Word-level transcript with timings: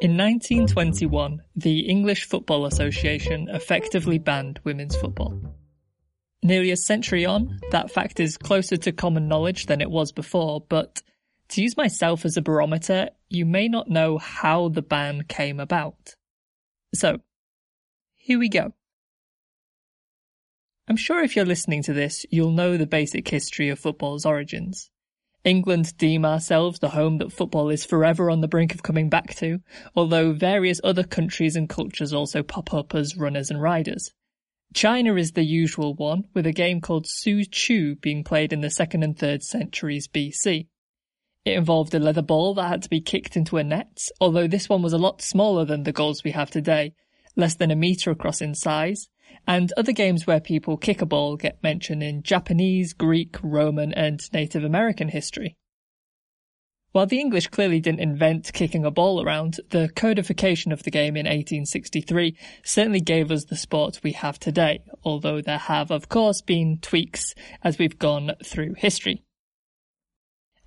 In 0.00 0.16
1921, 0.16 1.42
the 1.56 1.80
English 1.80 2.24
Football 2.24 2.64
Association 2.64 3.50
effectively 3.50 4.18
banned 4.18 4.58
women's 4.64 4.96
football. 4.96 5.38
Nearly 6.42 6.70
a 6.70 6.76
century 6.78 7.26
on, 7.26 7.60
that 7.70 7.90
fact 7.90 8.18
is 8.18 8.38
closer 8.38 8.78
to 8.78 8.92
common 8.92 9.28
knowledge 9.28 9.66
than 9.66 9.82
it 9.82 9.90
was 9.90 10.10
before, 10.10 10.62
but 10.66 11.02
to 11.50 11.62
use 11.62 11.76
myself 11.76 12.24
as 12.24 12.38
a 12.38 12.42
barometer, 12.42 13.10
you 13.28 13.44
may 13.44 13.68
not 13.68 13.90
know 13.90 14.16
how 14.16 14.70
the 14.70 14.80
ban 14.80 15.24
came 15.28 15.60
about. 15.60 16.14
So, 16.94 17.18
here 18.14 18.38
we 18.38 18.48
go. 18.48 18.72
I'm 20.88 20.96
sure 20.96 21.22
if 21.22 21.36
you're 21.36 21.44
listening 21.44 21.82
to 21.82 21.92
this, 21.92 22.24
you'll 22.30 22.52
know 22.52 22.78
the 22.78 22.86
basic 22.86 23.28
history 23.28 23.68
of 23.68 23.78
football's 23.78 24.24
origins. 24.24 24.90
England 25.44 25.96
deem 25.96 26.24
ourselves 26.24 26.78
the 26.78 26.90
home 26.90 27.18
that 27.18 27.32
football 27.32 27.70
is 27.70 27.84
forever 27.84 28.30
on 28.30 28.40
the 28.40 28.48
brink 28.48 28.74
of 28.74 28.82
coming 28.82 29.08
back 29.08 29.34
to, 29.36 29.60
although 29.96 30.32
various 30.32 30.80
other 30.84 31.04
countries 31.04 31.56
and 31.56 31.68
cultures 31.68 32.12
also 32.12 32.42
pop 32.42 32.74
up 32.74 32.94
as 32.94 33.16
runners 33.16 33.50
and 33.50 33.62
riders. 33.62 34.12
China 34.74 35.16
is 35.16 35.32
the 35.32 35.42
usual 35.42 35.94
one, 35.94 36.24
with 36.34 36.46
a 36.46 36.52
game 36.52 36.80
called 36.80 37.06
Tsu 37.06 37.44
Chu 37.44 37.96
being 37.96 38.22
played 38.22 38.52
in 38.52 38.60
the 38.60 38.68
2nd 38.68 39.02
and 39.02 39.16
3rd 39.16 39.42
centuries 39.42 40.06
BC. 40.06 40.66
It 41.44 41.56
involved 41.56 41.94
a 41.94 41.98
leather 41.98 42.22
ball 42.22 42.54
that 42.54 42.68
had 42.68 42.82
to 42.82 42.90
be 42.90 43.00
kicked 43.00 43.36
into 43.36 43.56
a 43.56 43.64
net, 43.64 43.98
although 44.20 44.46
this 44.46 44.68
one 44.68 44.82
was 44.82 44.92
a 44.92 44.98
lot 44.98 45.22
smaller 45.22 45.64
than 45.64 45.84
the 45.84 45.92
goals 45.92 46.22
we 46.22 46.32
have 46.32 46.50
today, 46.50 46.92
less 47.34 47.54
than 47.54 47.70
a 47.70 47.76
metre 47.76 48.10
across 48.10 48.42
in 48.42 48.54
size, 48.54 49.08
and 49.50 49.72
other 49.76 49.90
games 49.90 50.28
where 50.28 50.38
people 50.38 50.76
kick 50.76 51.02
a 51.02 51.06
ball 51.06 51.36
get 51.36 51.60
mentioned 51.60 52.04
in 52.04 52.22
Japanese, 52.22 52.92
Greek, 52.92 53.36
Roman, 53.42 53.92
and 53.92 54.20
Native 54.32 54.62
American 54.62 55.08
history. 55.08 55.56
While 56.92 57.06
the 57.06 57.18
English 57.18 57.48
clearly 57.48 57.80
didn't 57.80 57.98
invent 57.98 58.52
kicking 58.52 58.84
a 58.84 58.92
ball 58.92 59.20
around, 59.20 59.58
the 59.70 59.90
codification 59.96 60.70
of 60.70 60.84
the 60.84 60.92
game 60.92 61.16
in 61.16 61.26
1863 61.26 62.36
certainly 62.64 63.00
gave 63.00 63.32
us 63.32 63.46
the 63.46 63.56
sport 63.56 63.98
we 64.04 64.12
have 64.12 64.38
today, 64.38 64.84
although 65.02 65.40
there 65.40 65.58
have, 65.58 65.90
of 65.90 66.08
course, 66.08 66.42
been 66.42 66.78
tweaks 66.78 67.34
as 67.64 67.76
we've 67.76 67.98
gone 67.98 68.30
through 68.44 68.74
history. 68.74 69.24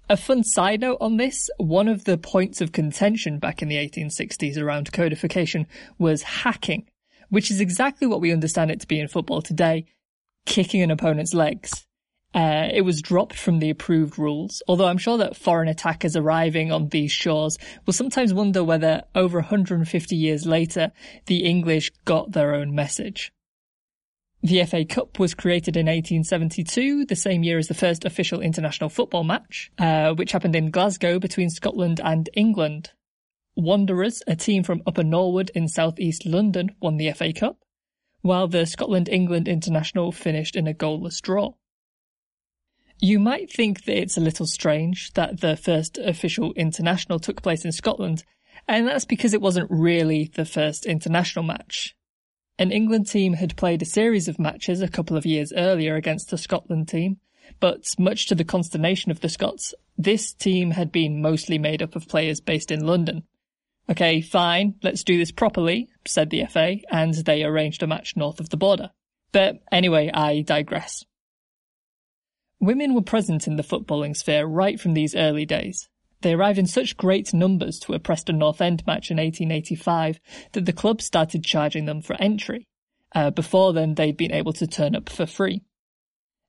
A 0.09 0.17
fun 0.17 0.43
side 0.43 0.81
note 0.81 0.97
on 0.99 1.15
this, 1.15 1.49
one 1.55 1.87
of 1.87 2.03
the 2.03 2.17
points 2.17 2.59
of 2.59 2.73
contention 2.73 3.39
back 3.39 3.61
in 3.61 3.69
the 3.69 3.77
1860s 3.77 4.57
around 4.57 4.91
codification 4.91 5.67
was 5.97 6.23
hacking, 6.23 6.85
which 7.33 7.49
is 7.49 7.59
exactly 7.59 8.05
what 8.05 8.21
we 8.21 8.31
understand 8.31 8.69
it 8.69 8.79
to 8.79 8.85
be 8.85 8.99
in 8.99 9.07
football 9.07 9.41
today, 9.41 9.87
kicking 10.45 10.83
an 10.83 10.91
opponent's 10.91 11.33
legs. 11.33 11.87
Uh, 12.35 12.69
it 12.71 12.81
was 12.81 13.01
dropped 13.01 13.33
from 13.33 13.57
the 13.57 13.71
approved 13.71 14.19
rules, 14.19 14.61
although 14.67 14.85
I'm 14.85 14.99
sure 14.99 15.17
that 15.17 15.35
foreign 15.35 15.67
attackers 15.67 16.15
arriving 16.15 16.71
on 16.71 16.89
these 16.89 17.11
shores 17.11 17.57
will 17.87 17.93
sometimes 17.93 18.35
wonder 18.35 18.63
whether 18.63 19.01
over 19.15 19.39
150 19.39 20.15
years 20.15 20.45
later, 20.45 20.91
the 21.25 21.43
English 21.43 21.91
got 22.05 22.33
their 22.33 22.53
own 22.53 22.75
message. 22.75 23.33
The 24.43 24.63
FA 24.65 24.85
Cup 24.85 25.17
was 25.17 25.33
created 25.33 25.75
in 25.75 25.87
1872, 25.87 27.05
the 27.05 27.15
same 27.15 27.41
year 27.41 27.57
as 27.57 27.67
the 27.67 27.73
first 27.73 28.05
official 28.05 28.41
international 28.41 28.91
football 28.91 29.23
match, 29.23 29.71
uh, 29.79 30.13
which 30.13 30.33
happened 30.33 30.55
in 30.55 30.69
Glasgow 30.69 31.17
between 31.17 31.49
Scotland 31.49 31.99
and 32.03 32.29
England. 32.35 32.91
Wanderers, 33.55 34.23
a 34.25 34.35
team 34.35 34.63
from 34.63 34.81
Upper 34.87 35.03
Norwood 35.03 35.51
in 35.53 35.67
southeast 35.67 36.25
London, 36.25 36.75
won 36.81 36.97
the 36.97 37.11
FA 37.11 37.31
Cup, 37.31 37.59
while 38.21 38.47
the 38.47 38.65
Scotland-England 38.65 39.47
international 39.47 40.11
finished 40.11 40.55
in 40.55 40.67
a 40.67 40.73
goalless 40.73 41.21
draw. 41.21 41.53
You 42.99 43.19
might 43.19 43.51
think 43.51 43.83
that 43.83 43.97
it's 43.97 44.17
a 44.17 44.21
little 44.21 44.47
strange 44.47 45.13
that 45.13 45.41
the 45.41 45.55
first 45.55 45.99
official 45.99 46.53
international 46.53 47.19
took 47.19 47.43
place 47.43 47.63
in 47.63 47.71
Scotland, 47.71 48.23
and 48.67 48.87
that's 48.87 49.05
because 49.05 49.33
it 49.35 49.41
wasn't 49.41 49.69
really 49.69 50.31
the 50.33 50.45
first 50.45 50.85
international 50.85 51.43
match. 51.43 51.95
An 52.57 52.71
England 52.71 53.07
team 53.07 53.33
had 53.33 53.55
played 53.55 53.81
a 53.81 53.85
series 53.85 54.27
of 54.27 54.39
matches 54.39 54.81
a 54.81 54.87
couple 54.87 55.15
of 55.15 55.25
years 55.25 55.53
earlier 55.55 55.95
against 55.95 56.31
the 56.31 56.37
Scotland 56.37 56.87
team, 56.87 57.17
but 57.59 57.85
much 57.99 58.25
to 58.27 58.35
the 58.35 58.43
consternation 58.43 59.11
of 59.11 59.19
the 59.19 59.29
Scots, 59.29 59.75
this 59.97 60.33
team 60.33 60.71
had 60.71 60.91
been 60.91 61.21
mostly 61.21 61.59
made 61.59 61.83
up 61.83 61.95
of 61.95 62.07
players 62.07 62.41
based 62.41 62.71
in 62.71 62.85
London. 62.85 63.23
Okay, 63.89 64.21
fine, 64.21 64.75
let's 64.81 65.03
do 65.03 65.17
this 65.17 65.31
properly, 65.31 65.89
said 66.05 66.29
the 66.29 66.45
FA, 66.45 66.77
and 66.89 67.13
they 67.13 67.43
arranged 67.43 67.83
a 67.83 67.87
match 67.87 68.15
north 68.15 68.39
of 68.39 68.49
the 68.49 68.57
border. 68.57 68.91
But 69.33 69.61
anyway, 69.71 70.09
I 70.13 70.41
digress. 70.41 71.03
Women 72.59 72.93
were 72.93 73.01
present 73.01 73.45
in 73.45 73.57
the 73.57 73.63
footballing 73.63 74.15
sphere 74.15 74.45
right 74.45 74.79
from 74.79 74.93
these 74.93 75.15
early 75.15 75.45
days. 75.45 75.89
They 76.21 76.33
arrived 76.33 76.57
in 76.57 76.67
such 76.67 76.95
great 76.95 77.33
numbers 77.33 77.77
to 77.79 77.93
a 77.93 77.99
Preston 77.99 78.37
North 78.37 78.61
End 78.61 78.87
match 78.87 79.11
in 79.11 79.17
1885 79.17 80.21
that 80.53 80.65
the 80.65 80.71
club 80.71 81.01
started 81.01 81.43
charging 81.43 81.83
them 81.83 82.01
for 82.01 82.15
entry. 82.21 82.65
Uh, 83.13 83.31
before 83.31 83.73
then, 83.73 83.95
they'd 83.95 84.15
been 84.15 84.31
able 84.31 84.53
to 84.53 84.65
turn 84.65 84.95
up 84.95 85.09
for 85.09 85.25
free. 85.25 85.61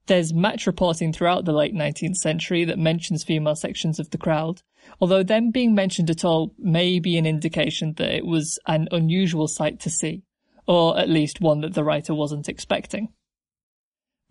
There's 0.07 0.33
match 0.33 0.65
reporting 0.67 1.11
throughout 1.11 1.43
the 1.43 1.51
late 1.51 1.73
19th 1.73 2.15
century 2.15 2.63
that 2.63 2.79
mentions 2.79 3.25
female 3.25 3.55
sections 3.55 3.99
of 3.99 4.11
the 4.11 4.17
crowd, 4.17 4.61
although 4.99 5.23
them 5.23 5.51
being 5.51 5.75
mentioned 5.75 6.09
at 6.09 6.25
all 6.25 6.53
may 6.57 6.99
be 6.99 7.17
an 7.17 7.25
indication 7.25 7.93
that 7.97 8.15
it 8.15 8.25
was 8.25 8.59
an 8.67 8.87
unusual 8.91 9.47
sight 9.47 9.79
to 9.81 9.89
see, 9.89 10.23
or 10.67 10.97
at 10.97 11.09
least 11.09 11.41
one 11.41 11.61
that 11.61 11.73
the 11.73 11.83
writer 11.83 12.13
wasn't 12.13 12.49
expecting. 12.49 13.09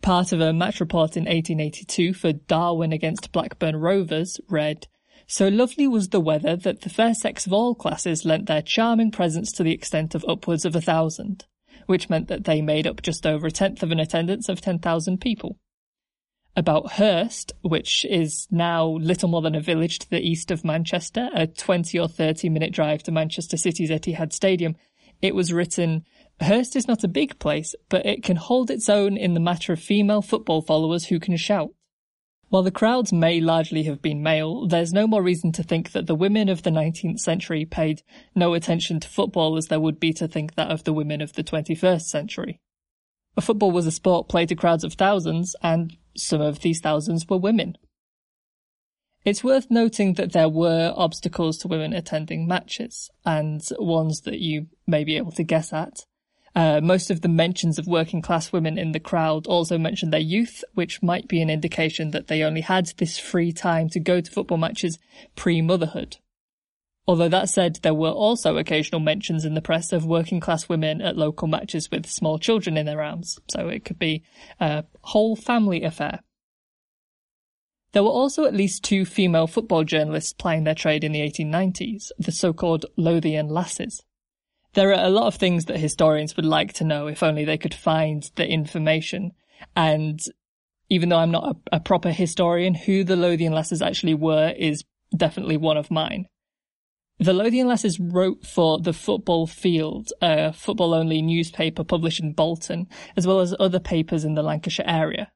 Part 0.02 0.32
of 0.32 0.40
a 0.40 0.52
match 0.52 0.80
report 0.80 1.16
in 1.16 1.24
1882 1.24 2.12
for 2.12 2.32
Darwen 2.32 2.92
against 2.92 3.32
Blackburn 3.32 3.76
Rovers 3.76 4.38
read, 4.48 4.86
So 5.26 5.48
lovely 5.48 5.88
was 5.88 6.08
the 6.08 6.20
weather 6.20 6.56
that 6.56 6.82
the 6.82 6.90
fair 6.90 7.14
sex 7.14 7.46
of 7.46 7.52
all 7.52 7.74
classes 7.74 8.24
lent 8.24 8.46
their 8.46 8.60
charming 8.60 9.10
presence 9.10 9.50
to 9.52 9.62
the 9.62 9.72
extent 9.72 10.14
of 10.14 10.24
upwards 10.28 10.66
of 10.66 10.76
a 10.76 10.80
thousand, 10.80 11.46
which 11.86 12.10
meant 12.10 12.28
that 12.28 12.44
they 12.44 12.60
made 12.60 12.86
up 12.86 13.00
just 13.00 13.26
over 13.26 13.46
a 13.46 13.50
tenth 13.50 13.82
of 13.82 13.92
an 13.92 14.00
attendance 14.00 14.48
of 14.48 14.60
10,000 14.60 15.20
people. 15.20 15.58
About 16.56 16.92
Hurst, 16.92 17.52
which 17.62 18.04
is 18.04 18.46
now 18.50 18.86
little 18.86 19.28
more 19.28 19.42
than 19.42 19.56
a 19.56 19.60
village 19.60 19.98
to 19.98 20.10
the 20.10 20.20
east 20.20 20.52
of 20.52 20.64
Manchester, 20.64 21.28
a 21.34 21.48
20 21.48 21.98
or 21.98 22.08
30 22.08 22.48
minute 22.48 22.72
drive 22.72 23.02
to 23.02 23.12
Manchester 23.12 23.56
City's 23.56 23.90
Etihad 23.90 24.32
Stadium, 24.32 24.76
it 25.20 25.34
was 25.34 25.52
written, 25.52 26.04
Hurst 26.40 26.76
is 26.76 26.86
not 26.86 27.02
a 27.02 27.08
big 27.08 27.38
place, 27.38 27.74
but 27.88 28.06
it 28.06 28.22
can 28.22 28.36
hold 28.36 28.70
its 28.70 28.88
own 28.88 29.16
in 29.16 29.34
the 29.34 29.40
matter 29.40 29.72
of 29.72 29.80
female 29.80 30.22
football 30.22 30.62
followers 30.62 31.06
who 31.06 31.18
can 31.18 31.36
shout. 31.36 31.70
While 32.50 32.62
the 32.62 32.70
crowds 32.70 33.12
may 33.12 33.40
largely 33.40 33.84
have 33.84 34.00
been 34.00 34.22
male, 34.22 34.68
there's 34.68 34.92
no 34.92 35.08
more 35.08 35.22
reason 35.22 35.50
to 35.52 35.62
think 35.64 35.90
that 35.90 36.06
the 36.06 36.14
women 36.14 36.48
of 36.48 36.62
the 36.62 36.70
19th 36.70 37.18
century 37.18 37.64
paid 37.64 38.02
no 38.34 38.54
attention 38.54 39.00
to 39.00 39.08
football 39.08 39.56
as 39.56 39.66
there 39.66 39.80
would 39.80 39.98
be 39.98 40.12
to 40.12 40.28
think 40.28 40.54
that 40.54 40.70
of 40.70 40.84
the 40.84 40.92
women 40.92 41.20
of 41.20 41.32
the 41.32 41.42
21st 41.42 42.02
century. 42.02 42.60
Football 43.40 43.72
was 43.72 43.86
a 43.86 43.90
sport 43.90 44.28
played 44.28 44.48
to 44.50 44.54
crowds 44.54 44.84
of 44.84 44.94
thousands, 44.94 45.56
and 45.62 45.96
some 46.16 46.40
of 46.40 46.60
these 46.60 46.80
thousands 46.80 47.28
were 47.28 47.36
women. 47.36 47.76
It's 49.24 49.42
worth 49.42 49.70
noting 49.70 50.14
that 50.14 50.32
there 50.32 50.48
were 50.48 50.92
obstacles 50.96 51.58
to 51.58 51.68
women 51.68 51.92
attending 51.92 52.46
matches, 52.46 53.10
and 53.24 53.62
ones 53.78 54.20
that 54.22 54.38
you 54.38 54.66
may 54.86 55.02
be 55.02 55.16
able 55.16 55.32
to 55.32 55.42
guess 55.42 55.72
at. 55.72 56.04
Uh, 56.54 56.80
most 56.80 57.10
of 57.10 57.22
the 57.22 57.28
mentions 57.28 57.78
of 57.78 57.86
working 57.88 58.22
class 58.22 58.52
women 58.52 58.78
in 58.78 58.92
the 58.92 59.00
crowd 59.00 59.46
also 59.46 59.76
mention 59.76 60.10
their 60.10 60.20
youth, 60.20 60.62
which 60.74 61.02
might 61.02 61.26
be 61.26 61.42
an 61.42 61.50
indication 61.50 62.12
that 62.12 62.28
they 62.28 62.44
only 62.44 62.60
had 62.60 62.86
this 62.98 63.18
free 63.18 63.50
time 63.52 63.88
to 63.88 63.98
go 63.98 64.20
to 64.20 64.30
football 64.30 64.58
matches 64.58 64.98
pre-motherhood. 65.34 66.18
Although 67.06 67.28
that 67.28 67.50
said, 67.50 67.80
there 67.82 67.94
were 67.94 68.10
also 68.10 68.56
occasional 68.56 69.00
mentions 69.00 69.44
in 69.44 69.54
the 69.54 69.60
press 69.60 69.92
of 69.92 70.06
working 70.06 70.40
class 70.40 70.68
women 70.68 71.02
at 71.02 71.16
local 71.16 71.48
matches 71.48 71.90
with 71.90 72.06
small 72.06 72.38
children 72.38 72.78
in 72.78 72.86
their 72.86 73.02
arms, 73.02 73.38
so 73.50 73.68
it 73.68 73.84
could 73.84 73.98
be 73.98 74.22
a 74.58 74.84
whole 75.02 75.36
family 75.36 75.82
affair. 75.82 76.20
There 77.92 78.02
were 78.02 78.10
also 78.10 78.44
at 78.44 78.54
least 78.54 78.82
two 78.82 79.04
female 79.04 79.46
football 79.46 79.84
journalists 79.84 80.32
plying 80.32 80.64
their 80.64 80.74
trade 80.74 81.04
in 81.04 81.12
the 81.12 81.20
1890s, 81.20 82.10
the 82.18 82.32
so-called 82.32 82.86
Lothian 82.96 83.48
lasses. 83.48 84.02
There 84.72 84.88
are 84.88 85.04
a 85.04 85.10
lot 85.10 85.28
of 85.28 85.36
things 85.36 85.66
that 85.66 85.78
historians 85.78 86.34
would 86.36 86.46
like 86.46 86.72
to 86.74 86.84
know 86.84 87.06
if 87.06 87.22
only 87.22 87.44
they 87.44 87.58
could 87.58 87.74
find 87.74 88.28
the 88.34 88.48
information. 88.48 89.32
And 89.76 90.20
even 90.88 91.08
though 91.08 91.18
I'm 91.18 91.30
not 91.30 91.56
a, 91.70 91.76
a 91.76 91.80
proper 91.80 92.10
historian, 92.10 92.74
who 92.74 93.04
the 93.04 93.14
Lothian 93.14 93.52
lasses 93.52 93.80
actually 93.80 94.14
were 94.14 94.52
is 94.58 94.82
definitely 95.16 95.56
one 95.56 95.76
of 95.76 95.90
mine. 95.90 96.26
The 97.20 97.32
Lothian 97.32 97.68
Lasses 97.68 98.00
wrote 98.00 98.44
for 98.44 98.80
The 98.80 98.92
Football 98.92 99.46
Field, 99.46 100.12
a 100.20 100.52
football 100.52 100.92
only 100.92 101.22
newspaper 101.22 101.84
published 101.84 102.20
in 102.20 102.32
Bolton, 102.32 102.88
as 103.16 103.24
well 103.24 103.38
as 103.38 103.54
other 103.60 103.78
papers 103.78 104.24
in 104.24 104.34
the 104.34 104.42
Lancashire 104.42 104.84
area. 104.86 105.30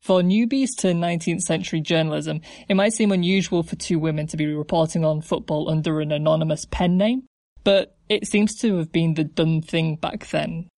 For 0.00 0.22
newbies 0.22 0.70
to 0.78 0.88
19th 0.88 1.42
century 1.42 1.80
journalism, 1.80 2.40
it 2.68 2.74
might 2.74 2.92
seem 2.92 3.10
unusual 3.10 3.64
for 3.64 3.74
two 3.76 3.98
women 3.98 4.28
to 4.28 4.36
be 4.36 4.46
reporting 4.46 5.04
on 5.04 5.20
football 5.20 5.68
under 5.68 6.00
an 6.00 6.12
anonymous 6.12 6.64
pen 6.64 6.96
name, 6.96 7.26
but 7.64 7.96
it 8.08 8.26
seems 8.26 8.54
to 8.58 8.76
have 8.78 8.92
been 8.92 9.14
the 9.14 9.24
done 9.24 9.62
thing 9.62 9.96
back 9.96 10.28
then. 10.28 10.68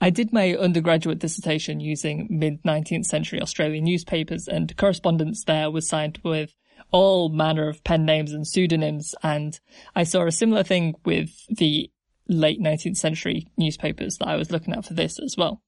I 0.00 0.10
did 0.10 0.32
my 0.32 0.54
undergraduate 0.56 1.18
dissertation 1.18 1.80
using 1.80 2.26
mid 2.30 2.62
19th 2.62 3.04
century 3.04 3.40
Australian 3.40 3.84
newspapers 3.84 4.48
and 4.48 4.76
correspondence 4.76 5.44
there 5.44 5.70
was 5.70 5.88
signed 5.88 6.18
with 6.24 6.54
all 6.94 7.28
manner 7.28 7.68
of 7.68 7.82
pen 7.82 8.04
names 8.04 8.32
and 8.32 8.46
pseudonyms, 8.46 9.16
and 9.20 9.58
I 9.96 10.04
saw 10.04 10.24
a 10.24 10.30
similar 10.30 10.62
thing 10.62 10.94
with 11.04 11.44
the 11.48 11.90
late 12.28 12.62
19th 12.62 12.96
century 12.96 13.48
newspapers 13.56 14.18
that 14.18 14.28
I 14.28 14.36
was 14.36 14.52
looking 14.52 14.72
at 14.72 14.84
for 14.84 14.94
this 14.94 15.18
as 15.18 15.34
well. 15.36 15.60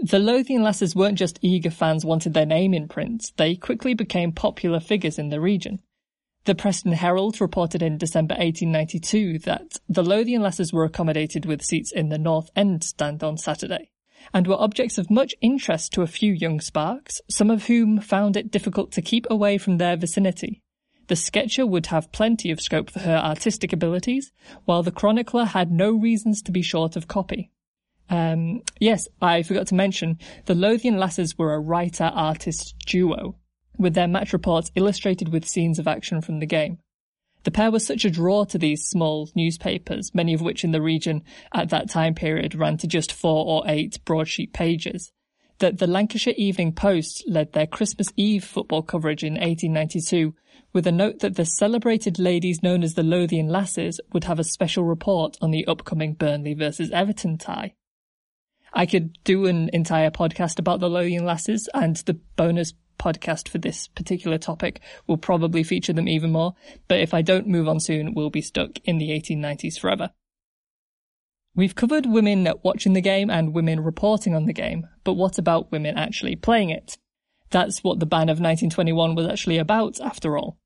The 0.00 0.20
Lothian 0.20 0.62
Lasses 0.62 0.94
weren't 0.94 1.18
just 1.18 1.40
eager 1.42 1.70
fans 1.70 2.04
wanted 2.04 2.32
their 2.32 2.46
name 2.46 2.72
in 2.74 2.86
print, 2.86 3.32
they 3.36 3.56
quickly 3.56 3.92
became 3.92 4.30
popular 4.30 4.78
figures 4.78 5.18
in 5.18 5.30
the 5.30 5.40
region. 5.40 5.80
The 6.44 6.54
Preston 6.54 6.92
Herald 6.92 7.40
reported 7.40 7.82
in 7.82 7.98
December 7.98 8.34
1892 8.34 9.40
that 9.40 9.78
the 9.88 10.04
Lothian 10.04 10.42
Lasses 10.42 10.72
were 10.72 10.84
accommodated 10.84 11.44
with 11.44 11.60
seats 11.60 11.90
in 11.90 12.08
the 12.08 12.18
North 12.18 12.50
End 12.54 12.84
stand 12.84 13.24
on 13.24 13.36
Saturday, 13.36 13.90
and 14.32 14.46
were 14.46 14.60
objects 14.60 14.98
of 14.98 15.10
much 15.10 15.34
interest 15.40 15.92
to 15.92 16.02
a 16.02 16.06
few 16.06 16.32
young 16.32 16.60
sparks, 16.60 17.20
some 17.30 17.50
of 17.50 17.66
whom 17.66 18.00
found 18.00 18.36
it 18.36 18.50
difficult 18.50 18.92
to 18.92 19.02
keep 19.02 19.26
away 19.30 19.58
from 19.58 19.78
their 19.78 19.96
vicinity. 19.96 20.62
The 21.08 21.16
sketcher 21.16 21.66
would 21.66 21.86
have 21.86 22.12
plenty 22.12 22.50
of 22.50 22.60
scope 22.60 22.90
for 22.90 23.00
her 23.00 23.16
artistic 23.16 23.72
abilities, 23.72 24.32
while 24.64 24.82
the 24.82 24.90
chronicler 24.90 25.44
had 25.44 25.70
no 25.70 25.90
reasons 25.90 26.42
to 26.42 26.52
be 26.52 26.62
short 26.62 26.96
of 26.96 27.08
copy. 27.08 27.50
Um, 28.08 28.62
yes, 28.78 29.08
I 29.20 29.42
forgot 29.42 29.66
to 29.68 29.74
mention, 29.74 30.18
the 30.46 30.54
Lothian 30.54 30.98
Lasses 30.98 31.36
were 31.36 31.54
a 31.54 31.60
writer-artist 31.60 32.74
duo, 32.86 33.36
with 33.78 33.94
their 33.94 34.08
match 34.08 34.32
reports 34.32 34.70
illustrated 34.74 35.32
with 35.32 35.48
scenes 35.48 35.78
of 35.78 35.88
action 35.88 36.20
from 36.20 36.38
the 36.38 36.46
game. 36.46 36.78
The 37.44 37.50
pair 37.50 37.70
was 37.70 37.86
such 37.86 38.04
a 38.04 38.10
draw 38.10 38.44
to 38.44 38.58
these 38.58 38.84
small 38.84 39.28
newspapers, 39.34 40.14
many 40.14 40.32
of 40.32 40.40
which 40.40 40.64
in 40.64 40.70
the 40.70 40.82
region 40.82 41.22
at 41.52 41.70
that 41.70 41.90
time 41.90 42.14
period 42.14 42.54
ran 42.54 42.76
to 42.78 42.86
just 42.86 43.12
four 43.12 43.44
or 43.46 43.64
eight 43.66 43.98
broadsheet 44.04 44.52
pages, 44.52 45.12
that 45.58 45.78
the 45.78 45.86
Lancashire 45.86 46.34
Evening 46.36 46.72
Post 46.72 47.24
led 47.26 47.52
their 47.52 47.66
Christmas 47.66 48.08
Eve 48.16 48.44
football 48.44 48.82
coverage 48.82 49.24
in 49.24 49.34
1892 49.34 50.34
with 50.72 50.86
a 50.86 50.92
note 50.92 51.18
that 51.18 51.36
the 51.36 51.44
celebrated 51.44 52.18
ladies 52.18 52.62
known 52.62 52.82
as 52.82 52.94
the 52.94 53.02
Lothian 53.02 53.48
Lasses 53.48 54.00
would 54.12 54.24
have 54.24 54.38
a 54.38 54.44
special 54.44 54.84
report 54.84 55.36
on 55.40 55.50
the 55.50 55.66
upcoming 55.66 56.14
Burnley 56.14 56.54
versus 56.54 56.90
Everton 56.90 57.38
tie. 57.38 57.74
I 58.72 58.86
could 58.86 59.18
do 59.24 59.46
an 59.46 59.68
entire 59.72 60.10
podcast 60.10 60.58
about 60.58 60.80
the 60.80 60.88
Lothian 60.88 61.26
Lasses 61.26 61.68
and 61.74 61.96
the 61.96 62.14
bonus 62.36 62.72
podcast 63.02 63.48
for 63.48 63.58
this 63.58 63.88
particular 63.88 64.38
topic 64.38 64.80
will 65.06 65.16
probably 65.16 65.64
feature 65.64 65.92
them 65.92 66.08
even 66.08 66.30
more, 66.30 66.54
but 66.86 67.00
if 67.00 67.12
I 67.12 67.22
don't 67.22 67.48
move 67.48 67.68
on 67.68 67.80
soon, 67.80 68.14
we'll 68.14 68.30
be 68.30 68.40
stuck 68.40 68.78
in 68.84 68.98
the 68.98 69.10
1890s 69.10 69.80
forever. 69.80 70.10
We've 71.54 71.74
covered 71.74 72.06
women 72.06 72.48
watching 72.62 72.92
the 72.92 73.00
game 73.00 73.28
and 73.28 73.52
women 73.52 73.80
reporting 73.80 74.34
on 74.34 74.46
the 74.46 74.52
game, 74.52 74.86
but 75.04 75.14
what 75.14 75.36
about 75.36 75.72
women 75.72 75.98
actually 75.98 76.36
playing 76.36 76.70
it? 76.70 76.96
That's 77.50 77.84
what 77.84 78.00
the 78.00 78.06
ban 78.06 78.30
of 78.30 78.40
1921 78.40 79.14
was 79.14 79.26
actually 79.26 79.58
about, 79.58 80.00
after 80.00 80.38
all. 80.38 80.56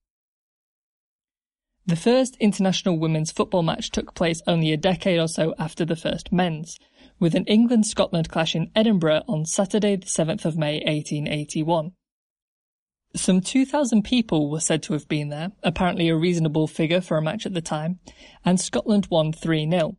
The 1.86 1.96
first 1.96 2.36
international 2.40 2.98
women's 2.98 3.32
football 3.32 3.62
match 3.62 3.90
took 3.90 4.14
place 4.14 4.42
only 4.46 4.72
a 4.72 4.76
decade 4.76 5.18
or 5.18 5.28
so 5.28 5.54
after 5.58 5.84
the 5.84 5.96
first 5.96 6.32
men's, 6.32 6.78
with 7.18 7.34
an 7.34 7.44
England-Scotland 7.46 8.28
clash 8.28 8.54
in 8.54 8.70
Edinburgh 8.74 9.22
on 9.28 9.44
Saturday 9.44 9.96
the 9.96 10.06
7th 10.06 10.44
of 10.44 10.56
May 10.56 10.80
1881. 10.84 11.92
Some 13.16 13.40
2,000 13.40 14.02
people 14.02 14.50
were 14.50 14.60
said 14.60 14.82
to 14.84 14.92
have 14.92 15.08
been 15.08 15.30
there, 15.30 15.52
apparently 15.62 16.10
a 16.10 16.16
reasonable 16.16 16.66
figure 16.66 17.00
for 17.00 17.16
a 17.16 17.22
match 17.22 17.46
at 17.46 17.54
the 17.54 17.62
time, 17.62 17.98
and 18.44 18.60
Scotland 18.60 19.08
won 19.10 19.32
3-0. 19.32 19.96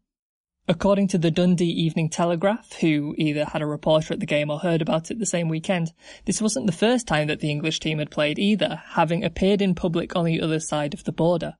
According 0.68 1.08
to 1.10 1.18
the 1.18 1.32
Dundee 1.32 1.66
Evening 1.66 2.10
Telegraph, 2.12 2.74
who 2.74 3.16
either 3.18 3.46
had 3.46 3.64
a 3.64 3.66
reporter 3.66 4.14
at 4.14 4.20
the 4.20 4.28
game 4.28 4.52
or 4.52 4.60
heard 4.60 4.84
about 4.84 5.10
it 5.10 5.18
the 5.18 5.26
same 5.26 5.50
weekend, 5.50 5.94
this 6.26 6.42
wasn't 6.44 6.68
the 6.68 6.72
first 6.72 7.08
time 7.08 7.28
that 7.28 7.40
the 7.40 7.50
English 7.50 7.80
team 7.80 7.98
had 7.98 8.12
played 8.12 8.38
either, 8.38 8.84
having 8.90 9.24
appeared 9.24 9.64
in 9.64 9.74
public 9.74 10.16
on 10.16 10.26
the 10.26 10.40
other 10.40 10.60
side 10.60 10.94
of 10.94 11.04
the 11.06 11.12
border. 11.12 11.56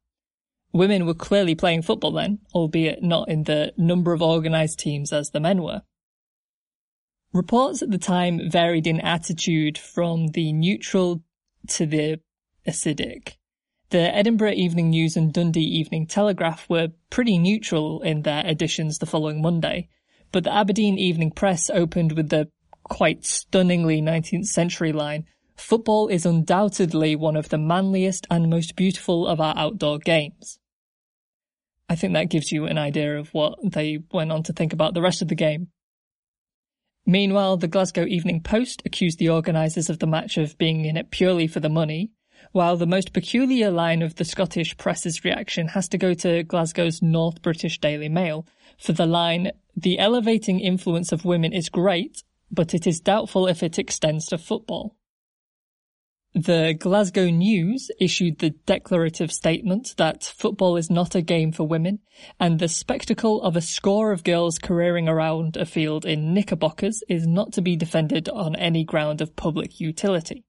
Women 0.74 1.08
were 1.08 1.16
clearly 1.16 1.56
playing 1.56 1.82
football 1.82 2.12
then, 2.12 2.40
albeit 2.54 3.02
not 3.02 3.30
in 3.30 3.46
the 3.46 3.74
number 3.78 4.14
of 4.14 4.22
organised 4.22 4.78
teams 4.78 5.12
as 5.12 5.32
the 5.32 5.40
men 5.40 5.64
were. 5.64 5.82
Reports 7.34 7.82
at 7.82 7.90
the 7.90 7.98
time 7.98 8.50
varied 8.50 8.86
in 8.86 9.00
attitude 9.00 9.78
from 9.78 10.28
the 10.28 10.54
neutral 10.54 11.24
to 11.70 11.86
the 11.86 12.20
acidic. 12.68 13.34
The 13.90 14.14
Edinburgh 14.14 14.54
Evening 14.54 14.90
News 14.90 15.16
and 15.16 15.34
Dundee 15.34 15.62
Evening 15.62 16.08
Telegraph 16.08 16.70
were 16.70 16.90
pretty 17.10 17.38
neutral 17.38 18.02
in 18.02 18.24
their 18.24 18.46
editions 18.46 18.98
the 18.98 19.06
following 19.06 19.42
Monday, 19.42 19.90
but 20.32 20.44
the 20.44 20.54
Aberdeen 20.54 20.98
Evening 20.98 21.32
Press 21.32 21.70
opened 21.70 22.12
with 22.12 22.30
the 22.30 22.50
quite 22.84 23.26
stunningly 23.26 24.02
19th 24.02 24.48
century 24.48 24.92
line, 24.92 25.26
Football 25.58 26.08
is 26.08 26.26
undoubtedly 26.26 27.16
one 27.16 27.36
of 27.36 27.50
the 27.50 27.58
manliest 27.58 28.28
and 28.30 28.50
most 28.50 28.76
beautiful 28.76 29.28
of 29.28 29.42
our 29.42 29.58
outdoor 29.58 29.98
games. 29.98 30.60
I 31.90 31.96
think 31.96 32.14
that 32.14 32.30
gives 32.30 32.52
you 32.52 32.66
an 32.66 32.78
idea 32.78 33.18
of 33.18 33.34
what 33.34 33.58
they 33.64 34.00
went 34.12 34.32
on 34.32 34.44
to 34.44 34.54
think 34.54 34.72
about 34.72 34.94
the 34.94 35.02
rest 35.02 35.22
of 35.22 35.30
the 35.30 35.36
game. 35.36 35.70
Meanwhile, 37.10 37.56
the 37.58 37.70
Glasgow 37.70 38.06
Evening 38.06 38.42
Post 38.42 38.82
accused 38.84 39.18
the 39.18 39.30
organisers 39.30 39.90
of 39.90 40.00
the 40.00 40.06
match 40.06 40.38
of 40.38 40.58
being 40.58 40.84
in 40.84 40.98
it 40.98 41.10
purely 41.10 41.48
for 41.48 41.62
the 41.62 41.70
money, 41.70 42.12
while 42.52 42.76
the 42.76 42.86
most 42.86 43.14
peculiar 43.14 43.72
line 43.72 44.02
of 44.02 44.16
the 44.16 44.26
Scottish 44.26 44.76
press's 44.76 45.24
reaction 45.24 45.70
has 45.70 45.88
to 45.88 45.98
go 45.98 46.14
to 46.16 46.44
Glasgow's 46.44 47.02
North 47.02 47.42
British 47.42 47.80
Daily 47.80 48.10
Mail 48.10 48.46
for 48.78 48.92
the 48.92 49.06
line, 49.06 49.52
the 49.74 49.98
elevating 50.00 50.60
influence 50.60 51.14
of 51.14 51.24
women 51.24 51.54
is 51.54 51.70
great, 51.70 52.24
but 52.52 52.74
it 52.74 52.86
is 52.86 53.00
doubtful 53.00 53.48
if 53.48 53.64
it 53.64 53.80
extends 53.80 54.26
to 54.26 54.38
football. 54.38 54.97
The 56.34 56.76
Glasgow 56.78 57.30
News 57.30 57.90
issued 58.00 58.40
the 58.40 58.52
declarative 58.66 59.32
statement 59.32 59.96
that 59.98 60.24
football 60.24 60.76
is 60.78 60.90
not 60.90 61.16
a 61.16 61.22
game 61.22 61.52
for 61.52 61.68
women, 61.68 62.00
and 62.40 62.60
the 62.60 62.68
spectacle 62.68 63.42
of 63.42 63.56
a 63.56 63.62
score 63.62 64.12
of 64.12 64.24
girls 64.24 64.60
careering 64.60 65.08
around 65.08 65.58
a 65.58 65.66
field 65.66 66.06
in 66.06 66.34
knickerbockers 66.34 67.02
is 67.10 67.26
not 67.26 67.54
to 67.54 67.62
be 67.62 67.76
defended 67.76 68.30
on 68.30 68.56
any 68.56 68.84
ground 68.84 69.22
of 69.22 69.36
public 69.36 69.80
utility. 69.80 70.44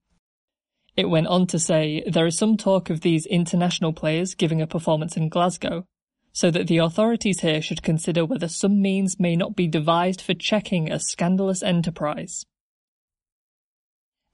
It 0.95 1.09
went 1.09 1.27
on 1.27 1.47
to 1.47 1.57
say, 1.57 2.03
there 2.05 2.27
is 2.27 2.37
some 2.37 2.57
talk 2.57 2.89
of 2.89 3.01
these 3.01 3.25
international 3.25 3.93
players 3.93 4.35
giving 4.35 4.61
a 4.61 4.67
performance 4.67 5.15
in 5.15 5.29
Glasgow, 5.29 5.85
so 6.33 6.51
that 6.51 6.67
the 6.67 6.77
authorities 6.77 7.39
here 7.39 7.61
should 7.61 7.81
consider 7.81 8.25
whether 8.25 8.47
some 8.47 8.81
means 8.81 9.19
may 9.19 9.35
not 9.35 9.55
be 9.55 9.67
devised 9.67 10.21
for 10.21 10.33
checking 10.33 10.91
a 10.91 10.99
scandalous 10.99 11.63
enterprise. 11.63 12.45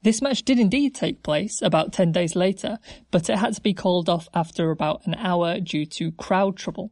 This 0.05 0.21
match 0.21 0.43
did 0.43 0.59
indeed 0.59 0.93
take 0.93 1.23
place 1.23 1.63
about 1.63 1.91
10 1.91 2.11
days 2.11 2.35
later, 2.35 2.77
but 3.09 3.27
it 3.27 3.39
had 3.39 3.55
to 3.55 3.61
be 3.61 3.73
called 3.73 4.07
off 4.07 4.29
after 4.35 4.69
about 4.69 5.07
an 5.07 5.15
hour 5.15 5.59
due 5.59 5.87
to 5.97 6.11
crowd 6.11 6.57
trouble. 6.57 6.91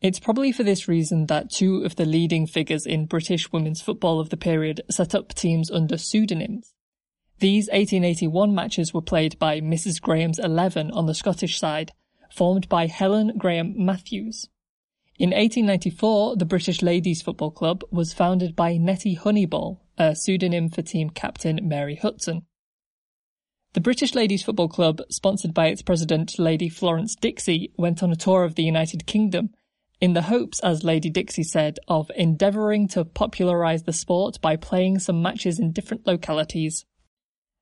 It's 0.00 0.20
probably 0.20 0.52
for 0.52 0.62
this 0.62 0.86
reason 0.86 1.26
that 1.26 1.50
two 1.50 1.82
of 1.82 1.96
the 1.96 2.04
leading 2.04 2.46
figures 2.46 2.86
in 2.86 3.06
British 3.06 3.50
women's 3.50 3.82
football 3.82 4.20
of 4.20 4.30
the 4.30 4.36
period 4.36 4.82
set 4.92 5.12
up 5.12 5.34
teams 5.34 5.72
under 5.72 5.98
pseudonyms. 5.98 6.72
These 7.40 7.66
1881 7.66 8.54
matches 8.54 8.94
were 8.94 9.02
played 9.02 9.36
by 9.40 9.60
Mrs. 9.60 10.00
Graham's 10.00 10.38
11 10.38 10.92
on 10.92 11.06
the 11.06 11.14
Scottish 11.14 11.58
side, 11.58 11.90
formed 12.30 12.68
by 12.68 12.86
Helen 12.86 13.32
Graham 13.36 13.74
Matthews. 13.76 14.48
In 15.18 15.30
1894, 15.30 16.36
the 16.36 16.44
British 16.44 16.80
Ladies 16.80 17.22
Football 17.22 17.50
Club 17.50 17.82
was 17.90 18.12
founded 18.12 18.54
by 18.54 18.76
Nettie 18.76 19.16
Honeyball, 19.16 19.80
a 20.02 20.16
pseudonym 20.16 20.68
for 20.68 20.82
team 20.82 21.10
captain 21.10 21.60
Mary 21.62 21.94
Hudson. 21.94 22.42
The 23.74 23.80
British 23.80 24.16
Ladies 24.16 24.42
Football 24.42 24.68
Club, 24.68 25.00
sponsored 25.10 25.54
by 25.54 25.68
its 25.68 25.80
president 25.80 26.40
Lady 26.40 26.68
Florence 26.68 27.14
Dixie, 27.14 27.72
went 27.78 28.02
on 28.02 28.10
a 28.10 28.16
tour 28.16 28.42
of 28.42 28.56
the 28.56 28.64
United 28.64 29.06
Kingdom 29.06 29.50
in 30.00 30.14
the 30.14 30.22
hopes, 30.22 30.58
as 30.60 30.82
Lady 30.82 31.08
Dixie 31.08 31.44
said, 31.44 31.78
of 31.86 32.10
endeavouring 32.16 32.88
to 32.88 33.04
popularise 33.04 33.84
the 33.84 33.92
sport 33.92 34.40
by 34.40 34.56
playing 34.56 34.98
some 34.98 35.22
matches 35.22 35.60
in 35.60 35.70
different 35.70 36.04
localities. 36.04 36.84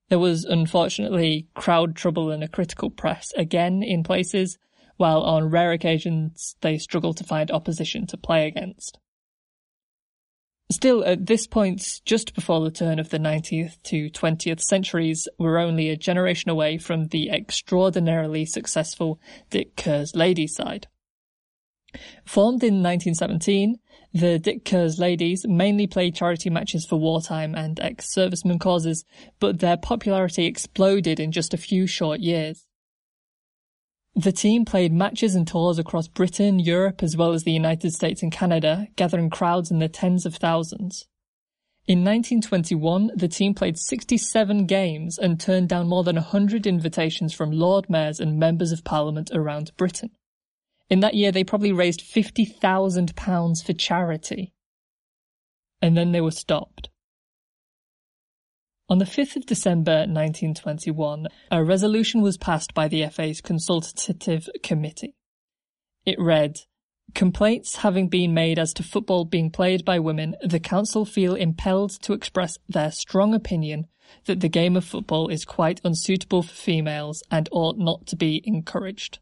There 0.09 0.17
was 0.17 0.43
unfortunately 0.43 1.47
crowd 1.53 1.95
trouble 1.95 2.31
and 2.31 2.43
a 2.43 2.47
critical 2.47 2.89
press 2.89 3.31
again 3.37 3.83
in 3.83 4.03
places, 4.03 4.57
while 4.97 5.21
on 5.21 5.51
rare 5.51 5.73
occasions 5.73 6.55
they 6.61 6.79
struggled 6.79 7.17
to 7.17 7.23
find 7.23 7.51
opposition 7.51 8.07
to 8.07 8.17
play 8.17 8.47
against. 8.47 8.97
Still, 10.71 11.03
at 11.03 11.25
this 11.25 11.47
point, 11.47 11.99
just 12.05 12.33
before 12.33 12.61
the 12.61 12.71
turn 12.71 12.97
of 12.97 13.09
the 13.09 13.19
19th 13.19 13.81
to 13.83 14.09
20th 14.09 14.61
centuries, 14.61 15.27
we're 15.37 15.57
only 15.57 15.89
a 15.89 15.97
generation 15.97 16.49
away 16.49 16.77
from 16.77 17.07
the 17.07 17.29
extraordinarily 17.29 18.45
successful 18.45 19.19
Dick 19.49 19.75
Kerr's 19.75 20.15
Ladies 20.15 20.55
side. 20.55 20.87
Formed 22.25 22.63
in 22.63 22.81
1917, 22.81 23.79
the 24.13 24.39
Dick 24.39 24.63
Kerr's 24.63 24.97
Ladies 24.97 25.45
mainly 25.45 25.87
played 25.87 26.15
charity 26.15 26.49
matches 26.49 26.85
for 26.85 26.97
wartime 26.97 27.53
and 27.53 27.77
ex-servicemen 27.81 28.57
causes, 28.57 29.03
but 29.41 29.59
their 29.59 29.75
popularity 29.75 30.45
exploded 30.45 31.19
in 31.19 31.33
just 31.33 31.53
a 31.53 31.57
few 31.57 31.85
short 31.85 32.21
years. 32.21 32.65
The 34.15 34.33
team 34.33 34.65
played 34.65 34.91
matches 34.91 35.35
and 35.35 35.47
tours 35.47 35.79
across 35.79 36.09
Britain, 36.09 36.59
Europe, 36.59 37.01
as 37.01 37.15
well 37.15 37.31
as 37.31 37.43
the 37.43 37.53
United 37.53 37.93
States 37.93 38.21
and 38.21 38.31
Canada, 38.31 38.87
gathering 38.97 39.29
crowds 39.29 39.71
in 39.71 39.79
the 39.79 39.87
tens 39.87 40.25
of 40.25 40.35
thousands. 40.35 41.07
In 41.87 42.03
1921, 42.03 43.11
the 43.15 43.27
team 43.27 43.53
played 43.55 43.77
67 43.77 44.65
games 44.65 45.17
and 45.17 45.39
turned 45.39 45.69
down 45.69 45.87
more 45.87 46.03
than 46.03 46.17
100 46.17 46.67
invitations 46.67 47.33
from 47.33 47.51
Lord 47.51 47.89
Mayors 47.89 48.19
and 48.19 48.37
members 48.37 48.71
of 48.71 48.83
Parliament 48.83 49.31
around 49.33 49.71
Britain. 49.77 50.11
In 50.89 50.99
that 50.99 51.15
year, 51.15 51.31
they 51.31 51.43
probably 51.43 51.71
raised 51.71 52.01
£50,000 52.01 53.65
for 53.65 53.73
charity. 53.73 54.53
And 55.81 55.97
then 55.97 56.11
they 56.11 56.21
were 56.21 56.31
stopped. 56.31 56.90
On 58.91 58.97
the 58.97 59.05
5th 59.05 59.37
of 59.37 59.45
December 59.45 59.99
1921, 59.99 61.29
a 61.49 61.63
resolution 61.63 62.21
was 62.21 62.35
passed 62.35 62.73
by 62.73 62.89
the 62.89 63.07
FA's 63.07 63.39
consultative 63.39 64.49
committee. 64.63 65.15
It 66.05 66.19
read, 66.19 66.59
Complaints 67.15 67.77
having 67.77 68.09
been 68.09 68.33
made 68.33 68.59
as 68.59 68.73
to 68.73 68.83
football 68.83 69.23
being 69.23 69.49
played 69.49 69.85
by 69.85 69.99
women, 69.99 70.35
the 70.43 70.59
Council 70.59 71.05
feel 71.05 71.35
impelled 71.35 71.91
to 72.01 72.11
express 72.11 72.57
their 72.67 72.91
strong 72.91 73.33
opinion 73.33 73.87
that 74.25 74.41
the 74.41 74.49
game 74.49 74.75
of 74.75 74.83
football 74.83 75.29
is 75.29 75.45
quite 75.45 75.79
unsuitable 75.85 76.43
for 76.43 76.53
females 76.53 77.23
and 77.31 77.47
ought 77.53 77.77
not 77.77 78.05
to 78.07 78.17
be 78.17 78.41
encouraged. 78.43 79.19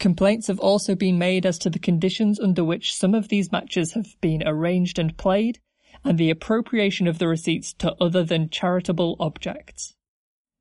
Complaints 0.00 0.48
have 0.48 0.58
also 0.58 0.96
been 0.96 1.18
made 1.18 1.46
as 1.46 1.56
to 1.58 1.70
the 1.70 1.78
conditions 1.78 2.40
under 2.40 2.64
which 2.64 2.96
some 2.96 3.14
of 3.14 3.28
these 3.28 3.52
matches 3.52 3.92
have 3.92 4.20
been 4.20 4.42
arranged 4.44 4.98
and 4.98 5.16
played, 5.16 5.60
and 6.04 6.18
the 6.18 6.30
appropriation 6.30 7.06
of 7.06 7.18
the 7.18 7.28
receipts 7.28 7.72
to 7.74 7.94
other 8.00 8.24
than 8.24 8.50
charitable 8.50 9.16
objects. 9.20 9.94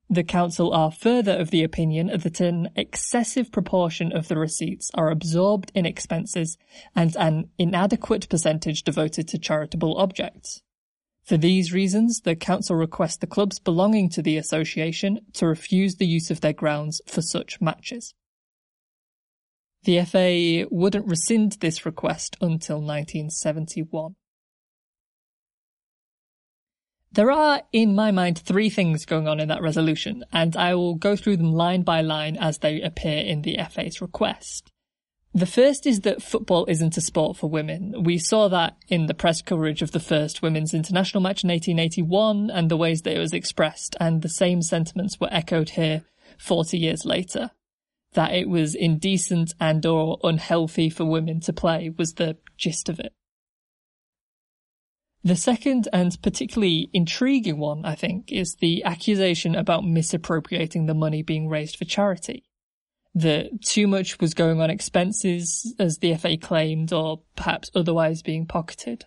The 0.10 0.24
Council 0.26 0.74
are 0.74 0.92
further 0.92 1.38
of 1.38 1.52
the 1.52 1.64
opinion 1.64 2.08
that 2.08 2.42
an 2.42 2.70
excessive 2.76 3.50
proportion 3.50 4.12
of 4.12 4.28
the 4.28 4.38
receipts 4.38 4.92
are 4.94 5.10
absorbed 5.10 5.72
in 5.74 5.86
expenses 5.86 6.58
and 6.94 7.16
an 7.16 7.50
inadequate 7.58 8.28
percentage 8.28 8.84
devoted 8.84 9.30
to 9.30 9.40
charitable 9.40 9.98
objects. 9.98 10.64
For 11.24 11.38
these 11.38 11.72
reasons, 11.72 12.22
the 12.22 12.36
Council 12.36 12.76
requests 12.76 13.18
the 13.18 13.28
clubs 13.28 13.60
belonging 13.60 14.10
to 14.10 14.22
the 14.22 14.36
association 14.36 15.22
to 15.34 15.48
refuse 15.48 15.96
the 15.96 16.08
use 16.08 16.30
of 16.30 16.42
their 16.42 16.52
grounds 16.52 17.02
for 17.08 17.22
such 17.22 17.62
matches. 17.62 18.14
The 19.84 20.04
FA 20.04 20.68
wouldn't 20.70 21.08
rescind 21.08 21.54
this 21.54 21.86
request 21.86 22.36
until 22.42 22.78
1971. 22.78 24.16
There 27.14 27.32
are, 27.32 27.62
in 27.74 27.94
my 27.94 28.12
mind, 28.12 28.40
three 28.40 28.70
things 28.70 29.06
going 29.06 29.28
on 29.28 29.42
in 29.42 29.50
that 29.50 29.62
resolution, 29.62 30.24
and 30.32 30.56
I 30.56 30.76
will 30.76 30.96
go 30.96 31.18
through 31.18 31.38
them 31.38 31.52
line 31.52 31.82
by 31.82 32.00
line 32.00 32.38
as 32.38 32.60
they 32.60 32.82
appear 32.82 33.18
in 33.18 33.42
the 33.42 33.58
FA's 33.70 34.02
request. 34.02 34.72
The 35.34 35.46
first 35.46 35.86
is 35.86 36.02
that 36.02 36.22
football 36.22 36.66
isn't 36.70 36.96
a 36.96 37.02
sport 37.02 37.36
for 37.36 37.50
women. 37.50 38.04
We 38.04 38.18
saw 38.18 38.48
that 38.50 38.78
in 38.88 39.08
the 39.08 39.14
press 39.14 39.42
coverage 39.42 39.82
of 39.82 39.92
the 39.92 40.00
first 40.00 40.42
women's 40.42 40.74
international 40.74 41.22
match 41.22 41.44
in 41.44 41.50
1881 41.50 42.50
and 42.50 42.70
the 42.70 42.78
ways 42.78 43.02
that 43.02 43.16
it 43.16 43.20
was 43.20 43.34
expressed, 43.34 43.96
and 44.00 44.22
the 44.22 44.30
same 44.30 44.62
sentiments 44.62 45.20
were 45.20 45.30
echoed 45.32 45.72
here 45.72 46.04
40 46.38 46.78
years 46.78 47.04
later. 47.04 47.52
That 48.14 48.34
it 48.34 48.48
was 48.48 48.74
indecent 48.74 49.54
and 49.60 49.86
or 49.86 50.18
unhealthy 50.24 50.90
for 50.90 51.06
women 51.06 51.42
to 51.42 51.54
play 51.54 51.94
was 51.98 52.14
the 52.14 52.38
gist 52.58 52.88
of 52.88 53.00
it. 53.00 53.14
The 55.24 55.36
second 55.36 55.88
and 55.94 56.20
particularly 56.24 56.90
intriguing 56.94 57.60
one, 57.60 57.86
I 57.86 57.94
think, 57.94 58.32
is 58.32 58.56
the 58.56 58.84
accusation 58.84 59.56
about 59.56 59.86
misappropriating 59.86 60.88
the 60.88 60.96
money 60.96 61.22
being 61.22 61.48
raised 61.48 61.76
for 61.76 61.86
charity. 61.86 62.44
That 63.14 63.62
too 63.62 63.88
much 63.88 64.20
was 64.20 64.34
going 64.34 64.62
on 64.62 64.70
expenses, 64.70 65.76
as 65.78 65.98
the 65.98 66.16
FA 66.16 66.38
claimed, 66.38 66.92
or 66.92 67.22
perhaps 67.36 67.70
otherwise 67.76 68.22
being 68.22 68.48
pocketed. 68.48 69.06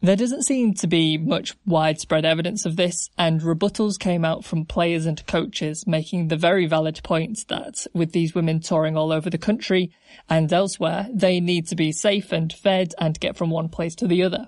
There 0.00 0.14
doesn't 0.14 0.44
seem 0.44 0.74
to 0.74 0.86
be 0.86 1.18
much 1.18 1.56
widespread 1.66 2.24
evidence 2.24 2.64
of 2.64 2.76
this, 2.76 3.10
and 3.18 3.40
rebuttals 3.40 3.98
came 3.98 4.24
out 4.24 4.44
from 4.44 4.64
players 4.64 5.06
and 5.06 5.26
coaches 5.26 5.88
making 5.88 6.28
the 6.28 6.36
very 6.36 6.66
valid 6.66 7.00
point 7.02 7.48
that 7.48 7.84
with 7.92 8.12
these 8.12 8.32
women 8.32 8.60
touring 8.60 8.96
all 8.96 9.10
over 9.10 9.28
the 9.28 9.38
country 9.38 9.90
and 10.30 10.52
elsewhere, 10.52 11.08
they 11.12 11.40
need 11.40 11.66
to 11.68 11.74
be 11.74 11.90
safe 11.90 12.30
and 12.30 12.52
fed 12.52 12.94
and 12.98 13.18
get 13.18 13.36
from 13.36 13.50
one 13.50 13.68
place 13.68 13.96
to 13.96 14.06
the 14.06 14.22
other. 14.22 14.46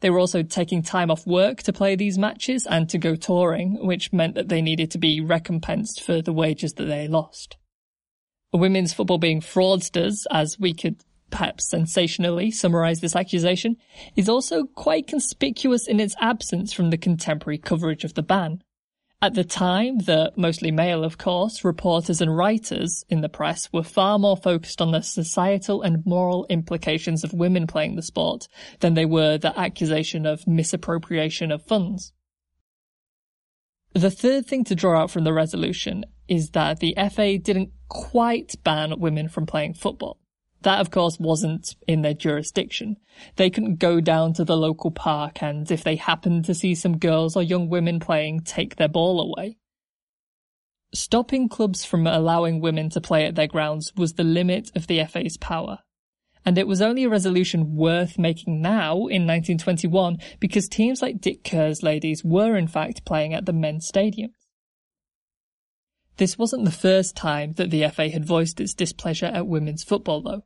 They 0.00 0.10
were 0.10 0.18
also 0.18 0.42
taking 0.42 0.82
time 0.82 1.10
off 1.10 1.26
work 1.26 1.62
to 1.62 1.72
play 1.72 1.96
these 1.96 2.18
matches 2.18 2.66
and 2.66 2.86
to 2.90 2.98
go 2.98 3.16
touring, 3.16 3.78
which 3.86 4.12
meant 4.12 4.34
that 4.34 4.48
they 4.48 4.60
needed 4.60 4.90
to 4.90 4.98
be 4.98 5.22
recompensed 5.22 6.02
for 6.02 6.20
the 6.20 6.32
wages 6.32 6.74
that 6.74 6.84
they 6.84 7.08
lost. 7.08 7.56
Women's 8.52 8.92
football 8.92 9.18
being 9.18 9.40
fraudsters, 9.40 10.26
as 10.30 10.58
we 10.58 10.74
could 10.74 11.04
perhaps 11.30 11.68
sensationally 11.68 12.50
summarize 12.50 13.00
this 13.00 13.16
accusation, 13.16 13.76
is 14.16 14.28
also 14.28 14.64
quite 14.64 15.06
conspicuous 15.06 15.86
in 15.86 16.00
its 16.00 16.16
absence 16.20 16.72
from 16.72 16.90
the 16.90 16.98
contemporary 16.98 17.58
coverage 17.58 18.04
of 18.04 18.14
the 18.14 18.22
ban. 18.22 18.62
At 19.22 19.34
the 19.34 19.44
time, 19.44 19.98
the 19.98 20.32
mostly 20.34 20.70
male, 20.70 21.04
of 21.04 21.18
course, 21.18 21.62
reporters 21.62 22.22
and 22.22 22.34
writers 22.34 23.04
in 23.10 23.20
the 23.20 23.28
press 23.28 23.70
were 23.70 23.82
far 23.82 24.18
more 24.18 24.36
focused 24.36 24.80
on 24.80 24.92
the 24.92 25.02
societal 25.02 25.82
and 25.82 26.06
moral 26.06 26.46
implications 26.48 27.22
of 27.22 27.34
women 27.34 27.66
playing 27.66 27.96
the 27.96 28.02
sport 28.02 28.48
than 28.80 28.94
they 28.94 29.04
were 29.04 29.36
the 29.36 29.58
accusation 29.58 30.24
of 30.24 30.46
misappropriation 30.46 31.52
of 31.52 31.66
funds. 31.66 32.14
The 33.92 34.10
third 34.10 34.46
thing 34.46 34.64
to 34.64 34.74
draw 34.74 35.02
out 35.02 35.10
from 35.10 35.24
the 35.24 35.34
resolution 35.34 36.06
is 36.26 36.50
that 36.50 36.78
the 36.78 36.96
FA 37.12 37.36
didn't 37.36 37.72
quite 37.88 38.54
ban 38.64 38.98
women 39.00 39.28
from 39.28 39.44
playing 39.44 39.74
football. 39.74 40.18
That, 40.62 40.80
of 40.80 40.90
course, 40.90 41.18
wasn't 41.18 41.74
in 41.88 42.02
their 42.02 42.14
jurisdiction. 42.14 42.96
They 43.36 43.48
couldn't 43.48 43.76
go 43.76 44.00
down 44.00 44.34
to 44.34 44.44
the 44.44 44.56
local 44.56 44.90
park 44.90 45.42
and, 45.42 45.70
if 45.70 45.82
they 45.82 45.96
happened 45.96 46.44
to 46.46 46.54
see 46.54 46.74
some 46.74 46.98
girls 46.98 47.34
or 47.34 47.42
young 47.42 47.70
women 47.70 47.98
playing, 47.98 48.40
take 48.40 48.76
their 48.76 48.88
ball 48.88 49.20
away. 49.20 49.56
Stopping 50.92 51.48
clubs 51.48 51.84
from 51.84 52.06
allowing 52.06 52.60
women 52.60 52.90
to 52.90 53.00
play 53.00 53.24
at 53.24 53.36
their 53.36 53.46
grounds 53.46 53.92
was 53.96 54.14
the 54.14 54.24
limit 54.24 54.70
of 54.74 54.86
the 54.86 55.02
FA's 55.04 55.36
power. 55.36 55.78
And 56.44 56.58
it 56.58 56.66
was 56.66 56.82
only 56.82 57.04
a 57.04 57.08
resolution 57.08 57.76
worth 57.76 58.18
making 58.18 58.60
now 58.60 58.92
in 58.92 59.26
1921 59.26 60.18
because 60.40 60.68
teams 60.68 61.02
like 61.02 61.20
Dick 61.20 61.44
Kerr's 61.44 61.82
ladies 61.82 62.24
were 62.24 62.56
in 62.56 62.66
fact 62.66 63.04
playing 63.04 63.34
at 63.34 63.46
the 63.46 63.52
men's 63.52 63.90
stadiums. 63.90 64.34
This 66.16 66.36
wasn't 66.36 66.64
the 66.64 66.70
first 66.70 67.14
time 67.14 67.52
that 67.54 67.70
the 67.70 67.88
FA 67.88 68.08
had 68.08 68.24
voiced 68.24 68.60
its 68.60 68.74
displeasure 68.74 69.26
at 69.26 69.46
women's 69.46 69.84
football 69.84 70.22
though. 70.22 70.44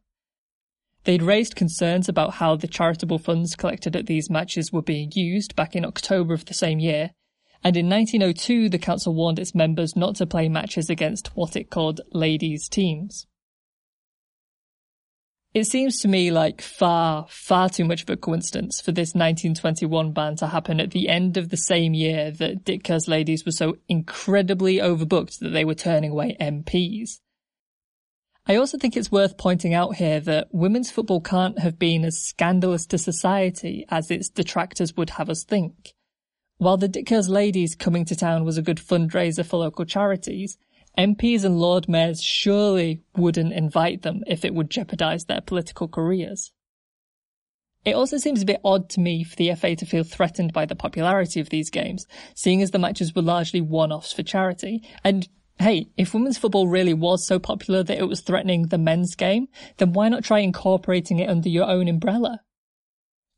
They'd 1.05 1.23
raised 1.23 1.55
concerns 1.55 2.09
about 2.09 2.35
how 2.35 2.57
the 2.57 2.67
charitable 2.67 3.19
funds 3.19 3.57
collected 3.57 3.95
at 3.95 4.07
these 4.07 4.31
matches 4.31 4.73
were 4.73 4.83
being 4.83 5.13
used 5.15 5.55
back 5.55 5.77
in 5.77 5.85
October 5.85 6.33
of 6.33 6.47
the 6.47 6.55
same 6.55 6.79
year, 6.79 7.11
and 7.63 7.77
in 7.77 7.89
1902 7.89 8.71
the 8.71 8.79
council 8.79 9.15
warned 9.15 9.39
its 9.39 9.55
members 9.55 9.97
not 9.97 10.17
to 10.17 10.27
play 10.27 10.49
matches 10.49 10.89
against 10.89 11.29
what 11.37 11.57
it 11.57 11.71
called 11.71 12.01
ladies' 12.13 12.69
teams. 12.69 13.27
It 15.53 15.69
seems 15.69 16.01
to 16.01 16.09
me 16.09 16.33
like 16.33 16.61
far, 16.61 17.27
far 17.29 17.69
too 17.69 17.85
much 17.85 18.03
of 18.03 18.11
a 18.11 18.17
coincidence 18.17 18.81
for 18.81 18.91
this 18.91 19.15
1921 19.15 20.11
ban 20.11 20.35
to 20.37 20.49
happen 20.49 20.81
at 20.81 20.91
the 20.91 21.09
end 21.09 21.37
of 21.37 21.51
the 21.51 21.57
same 21.57 21.95
year 21.95 22.33
that 22.33 22.83
Kerr's 22.83 23.07
ladies 23.07 23.47
were 23.47 23.53
so 23.53 23.77
incredibly 23.89 24.79
overbooked 24.79 25.39
that 25.39 25.51
they 25.51 25.65
were 25.65 25.77
turning 25.77 26.11
away 26.11 26.37
MPs. 26.41 27.21
I 28.47 28.57
also 28.57 28.77
think 28.77 28.95
it's 28.95 29.11
worth 29.11 29.39
pointing 29.39 29.73
out 29.73 29.97
here 29.97 30.21
that 30.21 30.49
women's 30.53 30.91
football 30.91 31.23
can't 31.23 31.59
have 31.61 31.79
been 31.79 32.05
as 32.05 32.21
scandalous 32.21 32.85
to 32.87 32.99
society 32.99 33.87
as 33.89 34.11
its 34.11 34.29
detractors 34.29 34.95
would 34.97 35.11
have 35.11 35.31
us 35.31 35.45
think. 35.45 35.95
While 36.59 36.77
the 36.77 36.89
Dick 36.89 37.07
Kerr's 37.07 37.29
Ladies 37.29 37.75
coming 37.75 38.05
to 38.05 38.15
town 38.15 38.45
was 38.45 38.59
a 38.59 38.63
good 38.63 38.77
fundraiser 38.77 39.47
for 39.47 39.57
local 39.57 39.87
charities, 39.87 40.59
MPs 40.99 41.43
and 41.43 41.59
Lord 41.59 41.89
Mayors 41.89 42.23
surely 42.23 43.03
wouldn't 43.17 43.55
invite 43.55 44.03
them 44.03 44.23
if 44.27 44.45
it 44.45 44.55
would 44.55 44.71
jeopardise 44.71 45.25
their 45.25 45.41
political 45.41 45.89
careers. 45.89 46.53
It 47.85 47.95
also 47.95 48.19
seems 48.19 48.43
a 48.43 48.47
bit 48.47 48.61
odd 48.63 48.89
to 48.91 49.01
me 49.01 49.25
for 49.25 49.37
the 49.37 49.55
FA 49.55 49.75
to 49.77 49.87
feel 49.87 50.05
threatened 50.05 50.53
by 50.53 50.67
the 50.67 50.77
popularity 50.77 51.41
of 51.41 51.49
these 51.49 51.71
games, 51.71 52.07
seeing 52.35 52.63
as 52.63 52.71
the 52.71 52.79
matches 52.79 53.15
were 53.15 53.23
largely 53.23 53.61
one-offs 53.61 54.13
for 54.13 54.23
charity, 54.23 54.83
and 55.03 55.29
hey, 55.59 55.89
if 55.97 56.15
women's 56.15 56.39
football 56.39 56.69
really 56.69 56.95
was 56.95 57.27
so 57.27 57.39
popular 57.39 57.83
that 57.83 57.99
it 57.99 58.09
was 58.09 58.21
threatening 58.21 58.69
the 58.69 58.79
men's 58.79 59.15
game, 59.15 59.49
then 59.77 59.93
why 59.93 60.09
not 60.09 60.25
try 60.25 60.41
incorporating 60.41 61.19
it 61.19 61.29
under 61.29 61.49
your 61.49 61.69
own 61.69 61.89
umbrella? 61.89 62.41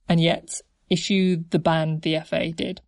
And 0.09 0.21
yet, 0.21 0.61
issue 0.89 1.45
the 1.51 1.59
ban 1.59 2.01
the 2.01 2.19
FA 2.21 2.53
did. 2.53 2.81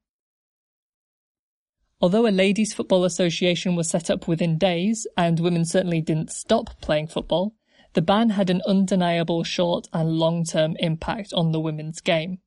Although 2.00 2.28
a 2.28 2.30
ladies' 2.30 2.72
football 2.72 3.04
association 3.04 3.74
was 3.74 3.90
set 3.90 4.08
up 4.08 4.28
within 4.28 4.56
days, 4.56 5.06
and 5.16 5.40
women 5.40 5.64
certainly 5.64 6.00
didn't 6.00 6.30
stop 6.30 6.80
playing 6.80 7.08
football, 7.08 7.54
the 7.94 8.02
ban 8.02 8.30
had 8.30 8.50
an 8.50 8.62
undeniable 8.66 9.42
short 9.42 9.88
and 9.92 10.12
long-term 10.12 10.76
impact 10.78 11.32
on 11.32 11.50
the 11.50 11.58
women's 11.58 12.00
game. 12.00 12.38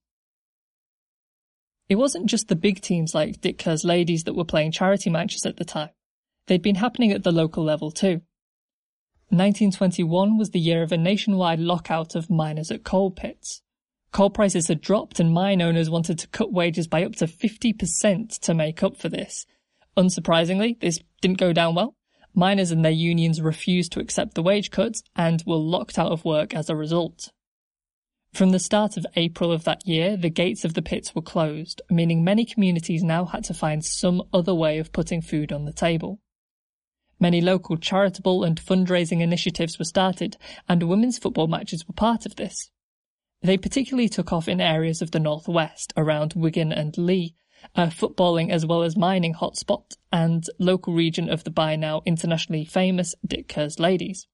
It 1.90 1.96
wasn't 1.96 2.28
just 2.28 2.48
the 2.48 2.56
big 2.56 2.80
teams 2.80 3.14
like 3.14 3.42
Kerr's 3.58 3.84
ladies 3.84 4.24
that 4.24 4.36
were 4.36 4.46
playing 4.46 4.72
charity 4.72 5.10
matches 5.10 5.46
at 5.46 5.58
the 5.58 5.66
time. 5.66 5.90
They'd 6.52 6.62
been 6.62 6.76
happening 6.76 7.14
at 7.14 7.24
the 7.24 7.32
local 7.32 7.64
level 7.64 7.92
too. 7.92 8.24
1921 9.30 10.38
was 10.38 10.50
the 10.50 10.60
year 10.60 10.84
of 10.84 10.92
a 10.92 10.98
nationwide 10.98 11.62
lockout 11.62 12.14
of 12.14 12.30
miners 12.30 12.70
at 12.72 12.84
coal 12.84 13.10
pits. 13.10 13.62
Coal 14.12 14.30
prices 14.30 14.68
had 14.68 14.82
dropped 14.82 15.22
and 15.22 15.34
mine 15.34 15.62
owners 15.62 15.90
wanted 15.90 16.20
to 16.20 16.28
cut 16.28 16.52
wages 16.52 16.90
by 16.90 17.06
up 17.06 17.16
to 17.16 17.26
50% 17.26 18.38
to 18.38 18.54
make 18.54 18.84
up 18.84 18.98
for 18.98 19.08
this. 19.08 19.46
Unsurprisingly, 19.96 20.78
this 20.82 21.00
didn't 21.22 21.38
go 21.38 21.54
down 21.54 21.74
well. 21.74 21.96
Miners 22.34 22.70
and 22.70 22.84
their 22.84 22.92
unions 22.92 23.40
refused 23.40 23.94
to 23.94 24.02
accept 24.02 24.36
the 24.36 24.44
wage 24.44 24.72
cuts 24.72 25.04
and 25.16 25.42
were 25.48 25.56
locked 25.56 25.98
out 25.98 26.12
of 26.12 26.26
work 26.26 26.54
as 26.54 26.70
a 26.70 26.76
result. 26.76 27.32
From 28.34 28.50
the 28.50 28.60
start 28.60 28.98
of 28.98 29.06
April 29.16 29.54
of 29.54 29.64
that 29.64 29.88
year, 29.88 30.18
the 30.18 30.30
gates 30.30 30.66
of 30.66 30.74
the 30.74 30.82
pits 30.82 31.16
were 31.16 31.22
closed, 31.22 31.82
meaning 31.90 32.26
many 32.26 32.44
communities 32.44 33.04
now 33.04 33.24
had 33.24 33.46
to 33.46 33.54
find 33.54 33.86
some 33.86 34.22
other 34.34 34.54
way 34.54 34.80
of 34.80 34.92
putting 34.92 35.22
food 35.22 35.54
on 35.54 35.64
the 35.64 35.72
table. 35.72 36.20
Many 37.22 37.40
local 37.40 37.78
charitable 37.78 38.44
and 38.44 38.60
fundraising 38.60 39.22
initiatives 39.22 39.78
were 39.78 39.86
started, 39.86 40.38
and 40.68 40.82
women's 40.82 41.20
football 41.20 41.46
matches 41.46 41.88
were 41.88 41.94
part 41.94 42.26
of 42.26 42.36
this. 42.36 42.72
They 43.44 43.60
particularly 43.60 44.10
took 44.10 44.34
off 44.34 44.48
in 44.48 44.60
areas 44.60 45.04
of 45.04 45.12
the 45.12 45.20
northwest, 45.20 45.94
around 45.96 46.34
Wigan 46.34 46.72
and 46.72 46.98
Leigh, 46.98 47.36
a 47.76 47.88
footballing 47.90 48.50
as 48.50 48.66
well 48.66 48.82
as 48.82 48.98
mining 48.98 49.36
hotspot, 49.36 49.98
and 50.12 50.44
local 50.58 50.94
region 50.94 51.30
of 51.30 51.44
the 51.44 51.52
by 51.52 51.76
now 51.76 52.02
internationally 52.08 52.66
famous 52.66 53.14
Dick 53.24 53.48
Kerr's 53.48 53.80
Ladies. 53.80 54.26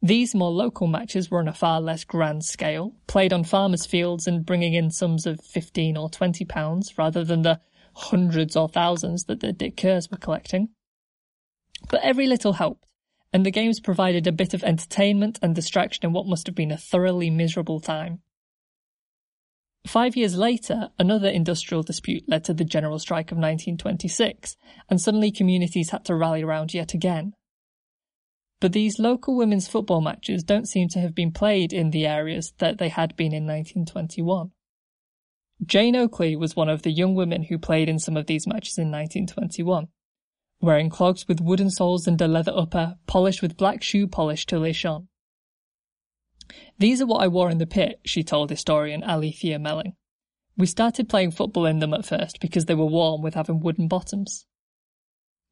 These 0.00 0.34
more 0.34 0.50
local 0.50 0.86
matches 0.86 1.30
were 1.30 1.40
on 1.40 1.48
a 1.48 1.52
far 1.52 1.78
less 1.82 2.04
grand 2.04 2.42
scale, 2.46 2.96
played 3.06 3.34
on 3.34 3.44
farmers' 3.44 3.84
fields 3.84 4.26
and 4.26 4.46
bringing 4.46 4.72
in 4.72 4.90
sums 4.90 5.26
of 5.26 5.44
15 5.44 5.98
or 5.98 6.08
20 6.08 6.46
pounds 6.46 6.96
rather 6.96 7.22
than 7.22 7.42
the 7.42 7.60
hundreds 7.92 8.56
or 8.56 8.66
thousands 8.66 9.24
that 9.24 9.40
the 9.40 9.52
Dick 9.52 9.76
Kerrs 9.76 10.10
were 10.10 10.16
collecting. 10.16 10.70
But 11.92 12.02
every 12.02 12.26
little 12.26 12.54
helped, 12.54 12.90
and 13.34 13.44
the 13.44 13.50
games 13.50 13.78
provided 13.78 14.26
a 14.26 14.32
bit 14.32 14.54
of 14.54 14.64
entertainment 14.64 15.38
and 15.42 15.54
distraction 15.54 16.06
in 16.06 16.12
what 16.14 16.26
must 16.26 16.46
have 16.46 16.56
been 16.56 16.72
a 16.72 16.78
thoroughly 16.78 17.28
miserable 17.28 17.80
time. 17.80 18.22
Five 19.86 20.16
years 20.16 20.34
later, 20.34 20.88
another 20.98 21.28
industrial 21.28 21.82
dispute 21.82 22.24
led 22.26 22.44
to 22.44 22.54
the 22.54 22.64
general 22.64 22.98
strike 22.98 23.30
of 23.30 23.36
1926, 23.36 24.56
and 24.88 25.02
suddenly 25.02 25.30
communities 25.30 25.90
had 25.90 26.06
to 26.06 26.14
rally 26.14 26.42
around 26.42 26.72
yet 26.72 26.94
again. 26.94 27.34
But 28.58 28.72
these 28.72 28.98
local 28.98 29.36
women's 29.36 29.68
football 29.68 30.00
matches 30.00 30.42
don't 30.44 30.68
seem 30.68 30.88
to 30.90 31.00
have 31.00 31.14
been 31.14 31.32
played 31.32 31.74
in 31.74 31.90
the 31.90 32.06
areas 32.06 32.54
that 32.56 32.78
they 32.78 32.88
had 32.88 33.16
been 33.16 33.34
in 33.34 33.44
1921. 33.44 34.52
Jane 35.66 35.96
Oakley 35.96 36.36
was 36.36 36.56
one 36.56 36.70
of 36.70 36.82
the 36.82 36.90
young 36.90 37.14
women 37.14 37.42
who 37.42 37.58
played 37.58 37.90
in 37.90 37.98
some 37.98 38.16
of 38.16 38.26
these 38.26 38.46
matches 38.46 38.78
in 38.78 38.90
1921, 38.90 39.88
wearing 40.62 40.88
clogs 40.88 41.26
with 41.28 41.40
wooden 41.40 41.68
soles 41.68 42.06
and 42.06 42.20
a 42.22 42.28
leather 42.28 42.52
upper, 42.54 42.96
polished 43.06 43.42
with 43.42 43.58
black 43.58 43.82
shoe 43.82 44.06
polish 44.06 44.46
till 44.46 44.62
they 44.62 44.72
shone. 44.72 45.08
These 46.78 47.02
are 47.02 47.06
what 47.06 47.22
I 47.22 47.28
wore 47.28 47.50
in 47.50 47.58
the 47.58 47.66
pit, 47.66 48.00
she 48.04 48.22
told 48.22 48.48
historian 48.48 49.02
Alethea 49.02 49.58
Melling. 49.58 49.94
We 50.56 50.66
started 50.66 51.08
playing 51.08 51.32
football 51.32 51.66
in 51.66 51.80
them 51.80 51.92
at 51.92 52.06
first 52.06 52.40
because 52.40 52.66
they 52.66 52.74
were 52.74 52.86
warm 52.86 53.22
with 53.22 53.34
having 53.34 53.60
wooden 53.60 53.88
bottoms. 53.88 54.46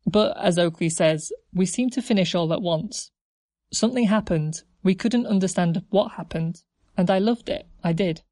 But, 0.07 0.37
as 0.39 0.59
Oakley 0.59 0.89
says, 0.89 1.33
we 1.53 1.67
seemed 1.67 1.93
to 1.95 2.03
finish 2.03 2.35
all 2.35 2.53
at 2.53 2.63
once. 2.63 3.11
Something 3.73 4.05
happened, 4.05 4.63
we 4.83 4.95
couldn't 4.95 5.27
understand 5.27 5.83
what 5.91 6.13
happened, 6.13 6.63
and 6.97 7.11
I 7.11 7.19
loved 7.19 7.49
it, 7.49 7.67
I 7.83 7.93
did. 7.93 8.23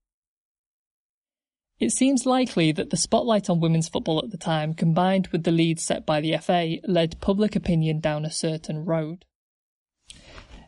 It 1.81 1.91
seems 1.93 2.27
likely 2.27 2.73
that 2.73 2.91
the 2.91 2.97
spotlight 2.97 3.49
on 3.49 3.61
women's 3.61 3.89
football 3.89 4.19
at 4.25 4.31
the 4.31 4.37
time, 4.37 4.75
combined 4.75 5.29
with 5.29 5.45
the 5.45 5.53
lead 5.53 5.79
set 5.79 6.05
by 6.05 6.21
the 6.21 6.37
FA, 6.39 6.79
led 6.87 7.21
public 7.21 7.55
opinion 7.55 8.01
down 8.01 8.25
a 8.25 8.33
certain 8.33 8.85
road. 8.85 9.25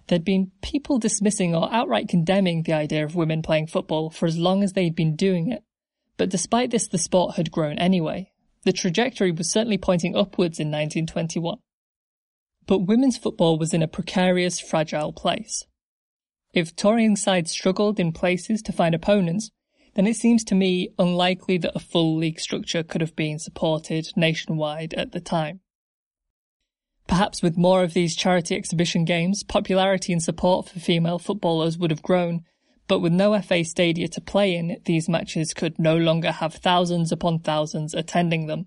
There'd 0.06 0.24
been 0.24 0.52
people 0.62 0.98
dismissing 0.98 1.54
or 1.54 1.72
outright 1.72 2.08
condemning 2.08 2.62
the 2.62 2.72
idea 2.72 3.04
of 3.04 3.16
women 3.16 3.42
playing 3.42 3.68
football 3.68 4.10
for 4.10 4.26
as 4.26 4.38
long 4.38 4.62
as 4.62 4.72
they'd 4.72 4.94
been 4.94 5.16
doing 5.16 5.50
it, 5.50 5.64
but 6.16 6.30
despite 6.30 6.70
this 6.70 6.86
the 6.86 6.98
sport 6.98 7.36
had 7.36 7.50
grown 7.50 7.78
anyway, 7.78 8.32
the 8.64 8.72
trajectory 8.72 9.32
was 9.32 9.50
certainly 9.50 9.78
pointing 9.78 10.14
upwards 10.16 10.60
in 10.60 10.68
1921. 10.68 11.58
But 12.66 12.80
women's 12.80 13.16
football 13.16 13.58
was 13.58 13.72
in 13.72 13.82
a 13.82 13.88
precarious, 13.88 14.60
fragile 14.60 15.12
place. 15.12 15.64
If 16.52 16.76
touring 16.76 17.16
sides 17.16 17.50
struggled 17.50 17.98
in 17.98 18.12
places 18.12 18.62
to 18.62 18.72
find 18.72 18.94
opponents, 18.94 19.50
then 19.94 20.06
it 20.06 20.16
seems 20.16 20.44
to 20.44 20.54
me 20.54 20.90
unlikely 20.98 21.58
that 21.58 21.76
a 21.76 21.80
full 21.80 22.16
league 22.16 22.40
structure 22.40 22.82
could 22.82 23.00
have 23.00 23.16
been 23.16 23.38
supported 23.38 24.08
nationwide 24.16 24.94
at 24.94 25.12
the 25.12 25.20
time. 25.20 25.60
Perhaps 27.06 27.42
with 27.42 27.56
more 27.56 27.82
of 27.82 27.92
these 27.92 28.14
charity 28.14 28.54
exhibition 28.54 29.04
games, 29.04 29.42
popularity 29.42 30.12
and 30.12 30.22
support 30.22 30.68
for 30.68 30.78
female 30.78 31.18
footballers 31.18 31.76
would 31.76 31.90
have 31.90 32.02
grown, 32.02 32.44
but 32.86 33.00
with 33.00 33.12
no 33.12 33.40
FA 33.40 33.64
stadia 33.64 34.06
to 34.08 34.20
play 34.20 34.54
in, 34.54 34.76
these 34.84 35.08
matches 35.08 35.52
could 35.52 35.78
no 35.78 35.96
longer 35.96 36.30
have 36.30 36.54
thousands 36.54 37.10
upon 37.10 37.40
thousands 37.40 37.94
attending 37.94 38.46
them. 38.46 38.66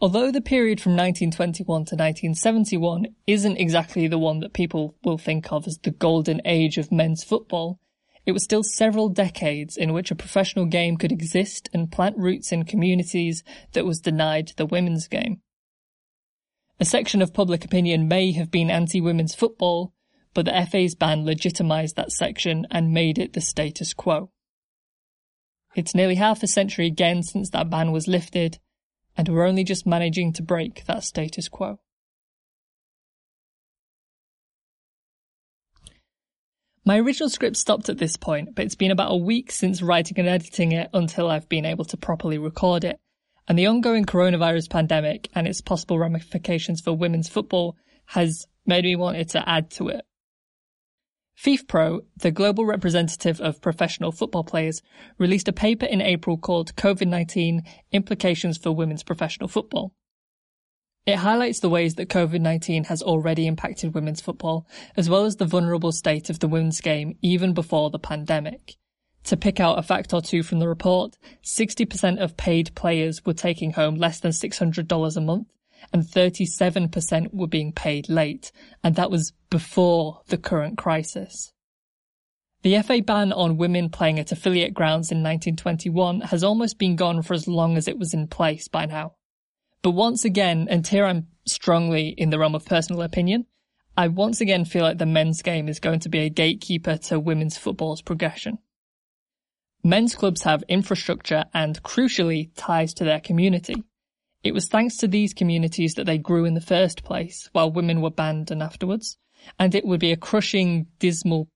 Although 0.00 0.30
the 0.30 0.40
period 0.40 0.80
from 0.80 0.92
1921 0.92 1.66
to 1.66 1.96
1971 1.96 3.06
isn't 3.26 3.56
exactly 3.56 4.06
the 4.06 4.18
one 4.18 4.40
that 4.40 4.52
people 4.52 4.94
will 5.02 5.18
think 5.18 5.50
of 5.50 5.66
as 5.66 5.78
the 5.78 5.90
golden 5.90 6.40
age 6.44 6.78
of 6.78 6.92
men's 6.92 7.24
football, 7.24 7.80
it 8.28 8.32
was 8.32 8.44
still 8.44 8.62
several 8.62 9.08
decades 9.08 9.74
in 9.74 9.94
which 9.94 10.10
a 10.10 10.14
professional 10.14 10.66
game 10.66 10.98
could 10.98 11.10
exist 11.10 11.70
and 11.72 11.90
plant 11.90 12.14
roots 12.18 12.52
in 12.52 12.62
communities 12.62 13.42
that 13.72 13.86
was 13.86 14.02
denied 14.02 14.52
the 14.58 14.66
women's 14.66 15.08
game. 15.08 15.40
A 16.78 16.84
section 16.84 17.22
of 17.22 17.32
public 17.32 17.64
opinion 17.64 18.06
may 18.06 18.32
have 18.32 18.50
been 18.50 18.70
anti-women's 18.70 19.34
football, 19.34 19.94
but 20.34 20.44
the 20.44 20.66
FA's 20.70 20.94
ban 20.94 21.24
legitimised 21.24 21.94
that 21.94 22.12
section 22.12 22.66
and 22.70 22.92
made 22.92 23.18
it 23.18 23.32
the 23.32 23.40
status 23.40 23.94
quo. 23.94 24.30
It's 25.74 25.94
nearly 25.94 26.16
half 26.16 26.42
a 26.42 26.46
century 26.46 26.86
again 26.86 27.22
since 27.22 27.48
that 27.50 27.70
ban 27.70 27.92
was 27.92 28.08
lifted, 28.08 28.58
and 29.16 29.26
we're 29.26 29.46
only 29.46 29.64
just 29.64 29.86
managing 29.86 30.34
to 30.34 30.42
break 30.42 30.84
that 30.84 31.02
status 31.02 31.48
quo. 31.48 31.80
My 36.88 36.98
original 37.00 37.28
script 37.28 37.58
stopped 37.58 37.90
at 37.90 37.98
this 37.98 38.16
point, 38.16 38.54
but 38.54 38.64
it's 38.64 38.74
been 38.74 38.90
about 38.90 39.12
a 39.12 39.16
week 39.16 39.52
since 39.52 39.82
writing 39.82 40.18
and 40.18 40.26
editing 40.26 40.72
it 40.72 40.88
until 40.94 41.28
I've 41.28 41.46
been 41.46 41.66
able 41.66 41.84
to 41.84 41.98
properly 41.98 42.38
record 42.38 42.82
it. 42.82 42.98
And 43.46 43.58
the 43.58 43.66
ongoing 43.66 44.06
coronavirus 44.06 44.70
pandemic 44.70 45.28
and 45.34 45.46
its 45.46 45.60
possible 45.60 45.98
ramifications 45.98 46.80
for 46.80 46.94
women's 46.94 47.28
football 47.28 47.76
has 48.06 48.46
made 48.64 48.84
me 48.84 48.96
want 48.96 49.28
to 49.28 49.46
add 49.46 49.70
to 49.72 49.88
it. 49.88 50.06
FIFPro, 51.38 52.06
the 52.16 52.30
global 52.30 52.64
representative 52.64 53.38
of 53.38 53.60
professional 53.60 54.10
football 54.10 54.42
players, 54.42 54.80
released 55.18 55.48
a 55.48 55.52
paper 55.52 55.84
in 55.84 56.00
April 56.00 56.38
called 56.38 56.74
COVID-19 56.76 57.66
Implications 57.92 58.56
for 58.56 58.72
Women's 58.72 59.04
Professional 59.04 59.48
Football. 59.48 59.92
It 61.08 61.16
highlights 61.16 61.60
the 61.60 61.70
ways 61.70 61.94
that 61.94 62.10
COVID-19 62.10 62.84
has 62.88 63.00
already 63.00 63.46
impacted 63.46 63.94
women's 63.94 64.20
football, 64.20 64.66
as 64.94 65.08
well 65.08 65.24
as 65.24 65.36
the 65.36 65.46
vulnerable 65.46 65.90
state 65.90 66.28
of 66.28 66.40
the 66.40 66.48
women's 66.48 66.82
game 66.82 67.16
even 67.22 67.54
before 67.54 67.88
the 67.88 67.98
pandemic. 67.98 68.76
To 69.24 69.34
pick 69.38 69.58
out 69.58 69.78
a 69.78 69.82
fact 69.82 70.12
or 70.12 70.20
two 70.20 70.42
from 70.42 70.58
the 70.58 70.68
report, 70.68 71.16
60% 71.42 72.18
of 72.18 72.36
paid 72.36 72.74
players 72.74 73.24
were 73.24 73.32
taking 73.32 73.72
home 73.72 73.94
less 73.94 74.20
than 74.20 74.32
$600 74.32 75.16
a 75.16 75.20
month, 75.22 75.48
and 75.94 76.02
37% 76.02 77.32
were 77.32 77.46
being 77.46 77.72
paid 77.72 78.10
late, 78.10 78.52
and 78.84 78.94
that 78.96 79.10
was 79.10 79.32
before 79.48 80.20
the 80.26 80.36
current 80.36 80.76
crisis. 80.76 81.54
The 82.60 82.82
FA 82.82 83.00
ban 83.00 83.32
on 83.32 83.56
women 83.56 83.88
playing 83.88 84.18
at 84.18 84.30
affiliate 84.30 84.74
grounds 84.74 85.10
in 85.10 85.22
1921 85.22 86.20
has 86.20 86.44
almost 86.44 86.78
been 86.78 86.96
gone 86.96 87.22
for 87.22 87.32
as 87.32 87.48
long 87.48 87.78
as 87.78 87.88
it 87.88 87.98
was 87.98 88.12
in 88.12 88.26
place 88.26 88.68
by 88.68 88.84
now. 88.84 89.14
But 89.82 89.92
once 89.92 90.24
again, 90.24 90.66
and 90.68 90.86
here 90.86 91.04
I'm 91.04 91.28
strongly 91.46 92.08
in 92.08 92.30
the 92.30 92.38
realm 92.38 92.54
of 92.54 92.64
personal 92.64 93.02
opinion, 93.02 93.46
I 93.96 94.08
once 94.08 94.40
again 94.40 94.64
feel 94.64 94.82
like 94.82 94.98
the 94.98 95.06
men's 95.06 95.42
game 95.42 95.68
is 95.68 95.80
going 95.80 96.00
to 96.00 96.08
be 96.08 96.20
a 96.20 96.30
gatekeeper 96.30 96.96
to 96.96 97.18
women's 97.18 97.58
football's 97.58 98.02
progression. 98.02 98.58
Men's 99.82 100.14
clubs 100.14 100.42
have 100.42 100.62
infrastructure 100.68 101.44
and, 101.54 101.82
crucially, 101.82 102.50
ties 102.56 102.94
to 102.94 103.04
their 103.04 103.20
community. 103.20 103.84
It 104.42 104.54
was 104.54 104.68
thanks 104.68 104.96
to 104.98 105.08
these 105.08 105.34
communities 105.34 105.94
that 105.94 106.06
they 106.06 106.18
grew 106.18 106.44
in 106.44 106.54
the 106.54 106.60
first 106.60 107.04
place, 107.04 107.48
while 107.52 107.72
women 107.72 108.00
were 108.00 108.10
banned 108.10 108.50
and 108.50 108.62
afterwards. 108.62 109.16
And 109.58 109.74
it 109.74 109.84
would 109.84 110.00
be 110.00 110.12
a 110.12 110.16
crushing, 110.16 110.88
dismal, 110.98 111.48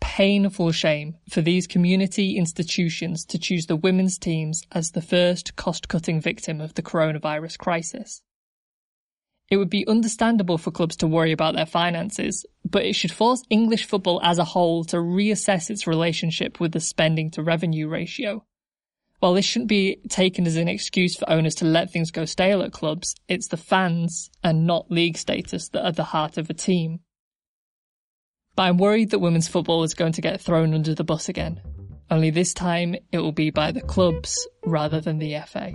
painful 0.00 0.72
shame 0.72 1.16
for 1.28 1.40
these 1.40 1.66
community 1.66 2.36
institutions 2.36 3.24
to 3.26 3.38
choose 3.38 3.66
the 3.66 3.76
women's 3.76 4.18
teams 4.18 4.62
as 4.72 4.90
the 4.90 5.02
first 5.02 5.56
cost-cutting 5.56 6.20
victim 6.20 6.60
of 6.60 6.74
the 6.74 6.82
coronavirus 6.82 7.58
crisis. 7.58 8.22
It 9.50 9.56
would 9.56 9.70
be 9.70 9.86
understandable 9.88 10.58
for 10.58 10.70
clubs 10.70 10.96
to 10.96 11.08
worry 11.08 11.32
about 11.32 11.54
their 11.54 11.66
finances, 11.66 12.46
but 12.64 12.84
it 12.84 12.94
should 12.94 13.10
force 13.10 13.42
English 13.50 13.84
football 13.84 14.20
as 14.22 14.38
a 14.38 14.44
whole 14.44 14.84
to 14.84 14.96
reassess 14.96 15.70
its 15.70 15.88
relationship 15.88 16.60
with 16.60 16.72
the 16.72 16.80
spending 16.80 17.30
to 17.32 17.42
revenue 17.42 17.88
ratio. 17.88 18.44
While 19.18 19.34
this 19.34 19.44
shouldn't 19.44 19.68
be 19.68 19.96
taken 20.08 20.46
as 20.46 20.56
an 20.56 20.68
excuse 20.68 21.16
for 21.16 21.28
owners 21.28 21.56
to 21.56 21.64
let 21.66 21.90
things 21.90 22.10
go 22.10 22.24
stale 22.24 22.62
at 22.62 22.72
clubs, 22.72 23.14
it's 23.28 23.48
the 23.48 23.56
fans 23.56 24.30
and 24.42 24.66
not 24.66 24.90
league 24.90 25.18
status 25.18 25.68
that 25.70 25.84
are 25.84 25.92
the 25.92 26.04
heart 26.04 26.38
of 26.38 26.48
a 26.48 26.54
team 26.54 27.00
but 28.60 28.64
I'm 28.64 28.76
worried 28.76 29.08
that 29.12 29.20
women's 29.20 29.48
football 29.48 29.84
is 29.84 29.94
going 29.94 30.12
to 30.12 30.20
get 30.20 30.38
thrown 30.38 30.74
under 30.74 30.94
the 30.94 31.02
bus 31.02 31.30
again. 31.30 31.62
Only 32.10 32.28
this 32.28 32.52
time 32.52 32.94
it 33.10 33.16
will 33.16 33.32
be 33.32 33.48
by 33.48 33.72
the 33.72 33.80
clubs 33.80 34.46
rather 34.66 35.00
than 35.00 35.16
the 35.16 35.38
FA. 35.46 35.72